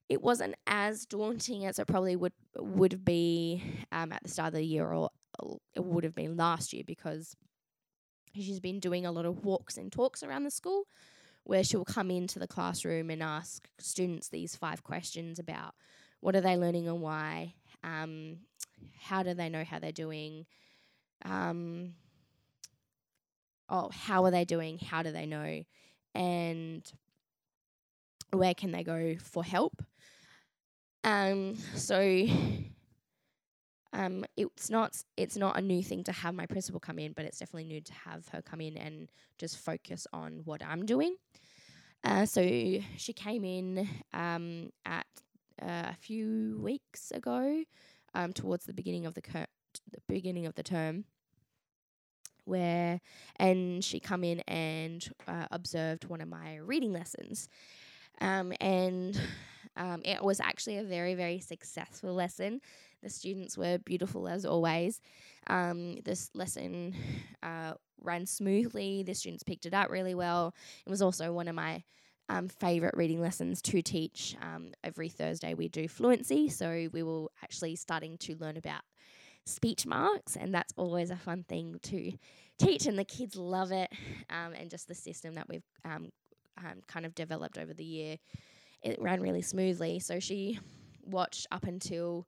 it 0.09 0.21
wasn't 0.21 0.55
as 0.67 1.05
daunting 1.05 1.65
as 1.65 1.79
it 1.79 1.87
probably 1.87 2.15
would 2.15 2.33
would 2.57 3.03
be 3.03 3.63
um, 3.91 4.11
at 4.11 4.23
the 4.23 4.29
start 4.29 4.47
of 4.49 4.53
the 4.53 4.63
year, 4.63 4.91
or 4.91 5.09
it 5.75 5.83
would 5.83 6.03
have 6.03 6.15
been 6.15 6.37
last 6.37 6.73
year 6.73 6.83
because 6.85 7.35
she's 8.35 8.59
been 8.59 8.79
doing 8.79 9.05
a 9.05 9.11
lot 9.11 9.25
of 9.25 9.45
walks 9.45 9.77
and 9.77 9.91
talks 9.91 10.23
around 10.23 10.43
the 10.43 10.51
school 10.51 10.87
where 11.43 11.63
she'll 11.63 11.85
come 11.85 12.09
into 12.09 12.39
the 12.39 12.47
classroom 12.47 13.09
and 13.09 13.21
ask 13.21 13.67
students 13.77 14.29
these 14.29 14.55
five 14.55 14.83
questions 14.83 15.39
about 15.39 15.73
what 16.21 16.35
are 16.35 16.41
they 16.41 16.55
learning 16.55 16.87
and 16.87 17.01
why, 17.01 17.53
um, 17.83 18.37
how 18.97 19.23
do 19.23 19.33
they 19.33 19.49
know 19.49 19.63
how 19.63 19.77
they're 19.77 19.91
doing, 19.91 20.45
um, 21.25 21.93
oh, 23.67 23.89
how 23.91 24.23
are 24.23 24.31
they 24.31 24.45
doing, 24.45 24.79
how 24.79 25.03
do 25.03 25.11
they 25.11 25.25
know, 25.25 25.63
and 26.15 26.93
where 28.33 28.53
can 28.53 28.71
they 28.71 28.83
go 28.83 29.15
for 29.19 29.43
help. 29.43 29.81
Um, 31.03 31.55
so 31.75 32.27
um, 33.93 34.25
it's 34.35 34.69
not 34.69 34.97
it's 35.17 35.37
not 35.37 35.57
a 35.57 35.61
new 35.61 35.83
thing 35.83 36.03
to 36.05 36.11
have 36.11 36.33
my 36.33 36.45
principal 36.45 36.79
come 36.79 36.99
in, 36.99 37.13
but 37.13 37.25
it's 37.25 37.39
definitely 37.39 37.65
new 37.65 37.81
to 37.81 37.93
have 37.93 38.27
her 38.29 38.41
come 38.41 38.61
in 38.61 38.77
and 38.77 39.11
just 39.37 39.59
focus 39.59 40.07
on 40.11 40.41
what 40.45 40.63
I'm 40.65 40.85
doing. 40.85 41.15
Uh, 42.03 42.25
so 42.25 42.41
she 42.97 43.13
came 43.13 43.45
in 43.45 43.87
um, 44.13 44.69
at 44.85 45.05
uh, 45.61 45.91
a 45.91 45.95
few 45.99 46.59
weeks 46.61 47.11
ago, 47.11 47.63
um, 48.13 48.33
towards 48.33 48.65
the 48.65 48.73
beginning 48.73 49.05
of 49.05 49.13
the 49.13 49.21
cur- 49.21 49.47
the 49.91 50.01
beginning 50.07 50.45
of 50.45 50.55
the 50.55 50.63
term, 50.63 51.05
where 52.45 52.99
and 53.37 53.83
she 53.83 53.99
come 53.99 54.23
in 54.23 54.39
and 54.41 55.09
uh, 55.27 55.45
observed 55.51 56.05
one 56.05 56.21
of 56.21 56.27
my 56.27 56.57
reading 56.57 56.91
lessons, 56.91 57.47
um, 58.21 58.53
and 58.59 59.19
um, 59.75 60.01
it 60.05 60.23
was 60.23 60.39
actually 60.39 60.77
a 60.77 60.83
very 60.83 61.15
very 61.15 61.39
successful 61.39 62.13
lesson. 62.13 62.61
The 63.01 63.09
students 63.09 63.57
were 63.57 63.77
beautiful 63.79 64.27
as 64.27 64.45
always. 64.45 65.01
Um, 65.47 65.97
this 66.05 66.29
lesson 66.33 66.95
uh, 67.43 67.73
ran 68.01 68.25
smoothly. 68.25 69.03
The 69.03 69.13
students 69.13 69.43
picked 69.43 69.65
it 69.65 69.73
up 69.73 69.89
really 69.89 70.15
well. 70.15 70.55
It 70.85 70.89
was 70.89 71.01
also 71.01 71.33
one 71.33 71.49
of 71.49 71.55
my 71.55 71.83
um, 72.29 72.47
favorite 72.47 72.95
reading 72.95 73.21
lessons 73.21 73.61
to 73.63 73.81
teach. 73.81 74.35
Um, 74.41 74.71
every 74.83 75.09
Thursday 75.09 75.53
we 75.53 75.67
do 75.67 75.87
fluency, 75.87 76.49
so 76.49 76.87
we 76.91 77.03
will 77.03 77.31
actually 77.43 77.75
starting 77.75 78.17
to 78.19 78.37
learn 78.37 78.57
about 78.57 78.81
speech 79.45 79.85
marks, 79.85 80.37
and 80.37 80.53
that's 80.53 80.73
always 80.77 81.09
a 81.09 81.17
fun 81.17 81.43
thing 81.43 81.79
to 81.83 82.13
teach, 82.57 82.85
and 82.85 82.97
the 82.97 83.03
kids 83.03 83.35
love 83.35 83.71
it. 83.71 83.91
Um, 84.29 84.53
and 84.53 84.69
just 84.69 84.87
the 84.87 84.95
system 84.95 85.33
that 85.35 85.49
we've 85.49 85.65
um, 86.57 86.81
kind 86.87 87.05
of 87.05 87.15
developed 87.15 87.57
over 87.57 87.73
the 87.73 87.83
year, 87.83 88.17
it 88.81 89.01
ran 89.01 89.21
really 89.21 89.41
smoothly. 89.41 89.99
So 89.99 90.19
she 90.19 90.59
watched 91.05 91.47
up 91.51 91.63
until 91.65 92.27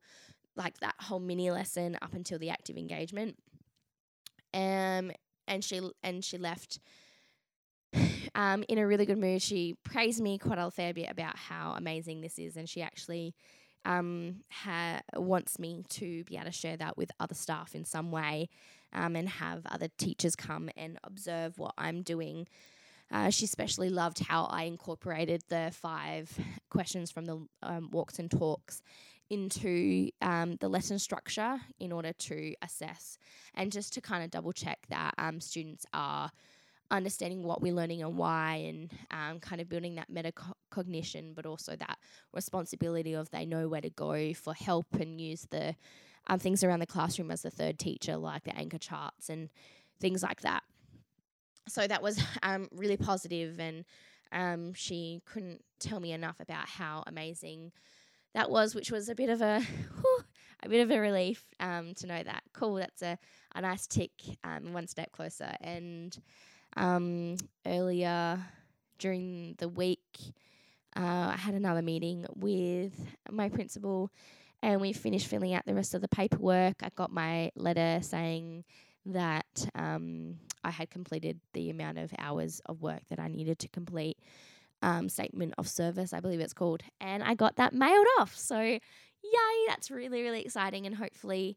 like 0.56 0.78
that 0.80 0.94
whole 1.00 1.20
mini 1.20 1.50
lesson 1.50 1.98
up 2.00 2.14
until 2.14 2.38
the 2.38 2.50
active 2.50 2.76
engagement. 2.76 3.36
Um, 4.54 5.12
and 5.46 5.62
she 5.62 5.80
and 6.02 6.24
she 6.24 6.38
left 6.38 6.80
um, 8.34 8.64
in 8.68 8.78
a 8.78 8.86
really 8.86 9.06
good 9.06 9.18
mood. 9.18 9.42
She 9.42 9.74
praised 9.82 10.20
me 10.20 10.38
quite 10.38 10.58
a 10.58 10.70
fair 10.70 10.94
bit 10.94 11.10
about 11.10 11.36
how 11.36 11.74
amazing 11.76 12.20
this 12.20 12.38
is, 12.38 12.56
and 12.56 12.68
she 12.68 12.82
actually 12.82 13.34
um, 13.84 14.42
ha- 14.50 15.00
wants 15.14 15.58
me 15.58 15.84
to 15.90 16.24
be 16.24 16.36
able 16.36 16.46
to 16.46 16.52
share 16.52 16.76
that 16.76 16.96
with 16.96 17.10
other 17.20 17.34
staff 17.34 17.74
in 17.74 17.84
some 17.84 18.10
way 18.10 18.48
um, 18.92 19.14
and 19.14 19.28
have 19.28 19.62
other 19.66 19.88
teachers 19.96 20.34
come 20.34 20.68
and 20.76 20.98
observe 21.04 21.58
what 21.58 21.74
I'm 21.78 22.02
doing. 22.02 22.48
Uh, 23.12 23.30
she 23.30 23.44
especially 23.44 23.88
loved 23.88 24.18
how 24.18 24.44
I 24.46 24.64
incorporated 24.64 25.42
the 25.48 25.70
five 25.72 26.36
questions 26.70 27.10
from 27.10 27.24
the 27.24 27.46
um, 27.62 27.88
walks 27.92 28.18
and 28.18 28.30
talks 28.30 28.82
into 29.30 30.10
um, 30.22 30.56
the 30.56 30.68
lesson 30.68 30.98
structure 30.98 31.60
in 31.80 31.92
order 31.92 32.12
to 32.12 32.54
assess 32.62 33.18
and 33.54 33.72
just 33.72 33.92
to 33.94 34.00
kind 34.00 34.24
of 34.24 34.30
double 34.30 34.52
check 34.52 34.78
that 34.88 35.14
um, 35.18 35.40
students 35.40 35.84
are 35.92 36.30
understanding 36.90 37.42
what 37.42 37.60
we're 37.60 37.72
learning 37.74 38.02
and 38.02 38.16
why 38.16 38.54
and 38.68 38.92
um, 39.10 39.40
kind 39.40 39.60
of 39.60 39.68
building 39.68 39.96
that 39.96 40.10
metacognition 40.10 41.34
but 41.34 41.44
also 41.44 41.74
that 41.74 41.98
responsibility 42.32 43.14
of 43.14 43.28
they 43.30 43.44
know 43.44 43.68
where 43.68 43.80
to 43.80 43.90
go 43.90 44.32
for 44.32 44.54
help 44.54 44.86
and 45.00 45.20
use 45.20 45.46
the 45.50 45.74
um, 46.28 46.38
things 46.38 46.62
around 46.62 46.78
the 46.78 46.86
classroom 46.86 47.30
as 47.30 47.42
the 47.42 47.50
third 47.50 47.78
teacher 47.78 48.16
like 48.16 48.44
the 48.44 48.56
anchor 48.56 48.78
charts 48.78 49.28
and 49.28 49.48
things 50.00 50.22
like 50.22 50.42
that 50.42 50.62
so 51.68 51.86
that 51.86 52.02
was 52.02 52.20
um, 52.42 52.68
really 52.72 52.96
positive 52.96 53.58
and 53.58 53.84
um, 54.32 54.74
she 54.74 55.22
couldn't 55.24 55.62
tell 55.78 56.00
me 56.00 56.12
enough 56.12 56.40
about 56.40 56.68
how 56.68 57.04
amazing 57.06 57.72
that 58.34 58.50
was, 58.50 58.74
which 58.74 58.90
was 58.90 59.08
a 59.08 59.14
bit 59.14 59.30
of 59.30 59.40
a 59.40 59.60
whew, 60.00 60.24
a 60.62 60.68
bit 60.68 60.82
of 60.82 60.90
a 60.90 60.98
relief 60.98 61.44
um, 61.60 61.94
to 61.94 62.06
know 62.06 62.22
that. 62.22 62.42
Cool, 62.52 62.74
that's 62.74 63.02
a, 63.02 63.18
a 63.54 63.60
nice 63.60 63.86
tick, 63.86 64.10
um, 64.44 64.72
one 64.72 64.86
step 64.86 65.12
closer. 65.12 65.54
And 65.60 66.16
um, 66.76 67.36
earlier 67.66 68.38
during 68.98 69.54
the 69.58 69.68
week, 69.68 70.00
uh, 70.96 71.32
I 71.32 71.36
had 71.36 71.54
another 71.54 71.82
meeting 71.82 72.26
with 72.34 72.94
my 73.30 73.48
principal, 73.48 74.10
and 74.62 74.80
we 74.80 74.92
finished 74.92 75.26
filling 75.26 75.54
out 75.54 75.66
the 75.66 75.74
rest 75.74 75.94
of 75.94 76.00
the 76.00 76.08
paperwork. 76.08 76.82
I 76.82 76.90
got 76.94 77.12
my 77.12 77.50
letter 77.54 78.00
saying 78.02 78.64
that 79.06 79.68
um, 79.74 80.36
I 80.64 80.70
had 80.70 80.90
completed 80.90 81.40
the 81.52 81.70
amount 81.70 81.98
of 81.98 82.12
hours 82.18 82.60
of 82.66 82.82
work 82.82 83.02
that 83.08 83.18
I 83.18 83.28
needed 83.28 83.58
to 83.60 83.68
complete 83.68 84.18
um, 84.82 85.08
statement 85.08 85.54
of 85.58 85.68
service, 85.68 86.12
I 86.12 86.20
believe 86.20 86.40
it's 86.40 86.52
called. 86.52 86.82
And 87.00 87.22
I 87.22 87.34
got 87.34 87.56
that 87.56 87.72
mailed 87.72 88.06
off. 88.18 88.36
So, 88.36 88.60
yay, 88.60 88.80
that's 89.68 89.90
really, 89.90 90.22
really 90.22 90.42
exciting. 90.42 90.86
And 90.86 90.94
hopefully, 90.94 91.56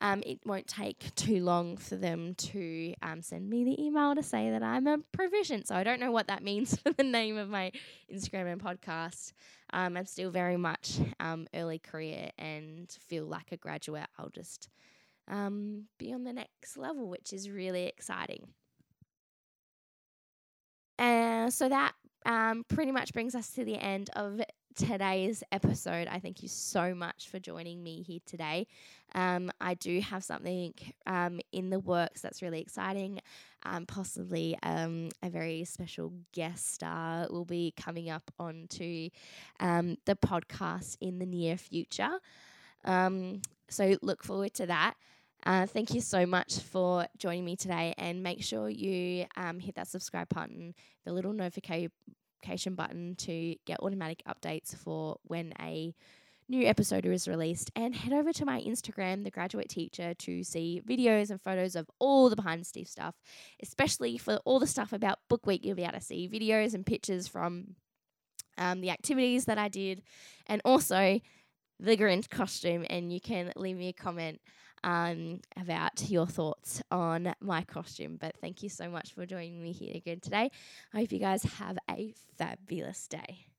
um, 0.00 0.22
it 0.26 0.40
won't 0.44 0.66
take 0.66 1.14
too 1.14 1.44
long 1.44 1.76
for 1.76 1.96
them 1.96 2.34
to 2.34 2.94
um, 3.02 3.22
send 3.22 3.48
me 3.48 3.64
the 3.64 3.80
email 3.82 4.14
to 4.14 4.22
say 4.22 4.50
that 4.50 4.62
I'm 4.62 4.86
a 4.86 4.98
proficient. 5.12 5.68
So 5.68 5.76
I 5.76 5.84
don't 5.84 6.00
know 6.00 6.10
what 6.10 6.26
that 6.28 6.42
means 6.42 6.76
for 6.82 6.92
the 6.92 7.04
name 7.04 7.36
of 7.36 7.48
my 7.48 7.72
Instagram 8.12 8.50
and 8.50 8.62
podcast. 8.62 9.32
Um, 9.72 9.96
I'm 9.96 10.06
still 10.06 10.30
very 10.30 10.56
much 10.56 10.98
um, 11.20 11.46
early 11.54 11.78
career 11.78 12.30
and 12.38 12.90
feel 13.06 13.24
like 13.24 13.52
a 13.52 13.56
graduate. 13.56 14.08
I'll 14.18 14.30
just 14.30 14.68
um, 15.28 15.84
be 15.98 16.12
on 16.12 16.24
the 16.24 16.32
next 16.32 16.76
level, 16.76 17.08
which 17.08 17.32
is 17.32 17.50
really 17.50 17.86
exciting. 17.86 18.48
Uh, 20.98 21.50
so 21.50 21.68
that 21.68 21.92
um, 22.26 22.64
pretty 22.68 22.92
much 22.92 23.12
brings 23.12 23.34
us 23.34 23.50
to 23.50 23.64
the 23.64 23.76
end 23.76 24.10
of 24.14 24.40
today's 24.74 25.42
episode. 25.52 26.08
I 26.08 26.18
thank 26.18 26.42
you 26.42 26.48
so 26.48 26.94
much 26.94 27.28
for 27.28 27.38
joining 27.38 27.82
me 27.82 28.02
here 28.02 28.20
today. 28.24 28.66
Um, 29.14 29.50
I 29.60 29.74
do 29.74 30.00
have 30.00 30.24
something 30.24 30.74
um, 31.06 31.40
in 31.52 31.70
the 31.70 31.80
works 31.80 32.20
that's 32.20 32.42
really 32.42 32.60
exciting. 32.60 33.20
Um, 33.64 33.86
possibly 33.86 34.56
um, 34.62 35.10
a 35.22 35.30
very 35.30 35.64
special 35.64 36.12
guest 36.32 36.74
star 36.74 37.26
will 37.30 37.44
be 37.44 37.74
coming 37.76 38.10
up 38.10 38.30
onto 38.38 39.10
um, 39.60 39.96
the 40.06 40.16
podcast 40.16 40.96
in 41.00 41.18
the 41.18 41.26
near 41.26 41.56
future. 41.56 42.18
Um, 42.84 43.42
so 43.72 43.96
look 44.02 44.22
forward 44.22 44.54
to 44.54 44.66
that. 44.66 44.94
Uh, 45.44 45.66
thank 45.66 45.92
you 45.92 46.00
so 46.00 46.24
much 46.24 46.60
for 46.60 47.06
joining 47.18 47.44
me 47.44 47.56
today, 47.56 47.94
and 47.98 48.22
make 48.22 48.42
sure 48.42 48.68
you 48.68 49.26
um, 49.36 49.58
hit 49.58 49.74
that 49.74 49.88
subscribe 49.88 50.28
button, 50.28 50.74
the 51.04 51.12
little 51.12 51.32
notification 51.32 51.90
button 52.76 53.16
to 53.16 53.56
get 53.66 53.80
automatic 53.80 54.22
updates 54.28 54.76
for 54.76 55.16
when 55.24 55.52
a 55.60 55.92
new 56.48 56.66
episode 56.66 57.06
is 57.06 57.26
released. 57.26 57.70
And 57.74 57.94
head 57.94 58.12
over 58.12 58.32
to 58.32 58.44
my 58.44 58.60
Instagram, 58.60 59.24
The 59.24 59.30
Graduate 59.30 59.68
Teacher, 59.68 60.14
to 60.14 60.44
see 60.44 60.82
videos 60.86 61.30
and 61.30 61.40
photos 61.40 61.74
of 61.74 61.90
all 61.98 62.28
the 62.28 62.36
behind 62.36 62.60
the 62.60 62.64
scenes 62.64 62.90
stuff, 62.90 63.16
especially 63.62 64.18
for 64.18 64.36
all 64.44 64.60
the 64.60 64.66
stuff 64.66 64.92
about 64.92 65.18
Book 65.28 65.46
Week. 65.46 65.64
You'll 65.64 65.76
be 65.76 65.82
able 65.82 65.94
to 65.94 66.00
see 66.00 66.28
videos 66.28 66.74
and 66.74 66.86
pictures 66.86 67.26
from 67.26 67.74
um, 68.58 68.80
the 68.80 68.90
activities 68.90 69.46
that 69.46 69.58
I 69.58 69.68
did, 69.68 70.02
and 70.46 70.60
also 70.64 71.20
the 71.82 71.96
Grinch 71.96 72.30
costume. 72.30 72.86
And 72.88 73.12
you 73.12 73.20
can 73.20 73.52
leave 73.56 73.76
me 73.76 73.88
a 73.88 73.92
comment 73.92 74.40
um, 74.84 75.40
about 75.60 76.10
your 76.10 76.26
thoughts 76.26 76.82
on 76.90 77.34
my 77.40 77.62
costume. 77.62 78.16
But 78.20 78.36
thank 78.40 78.62
you 78.62 78.68
so 78.68 78.88
much 78.88 79.12
for 79.14 79.26
joining 79.26 79.62
me 79.62 79.72
here 79.72 79.94
again 79.94 80.20
today. 80.20 80.50
I 80.94 81.00
hope 81.00 81.12
you 81.12 81.18
guys 81.18 81.42
have 81.42 81.78
a 81.90 82.14
fabulous 82.38 83.06
day. 83.08 83.51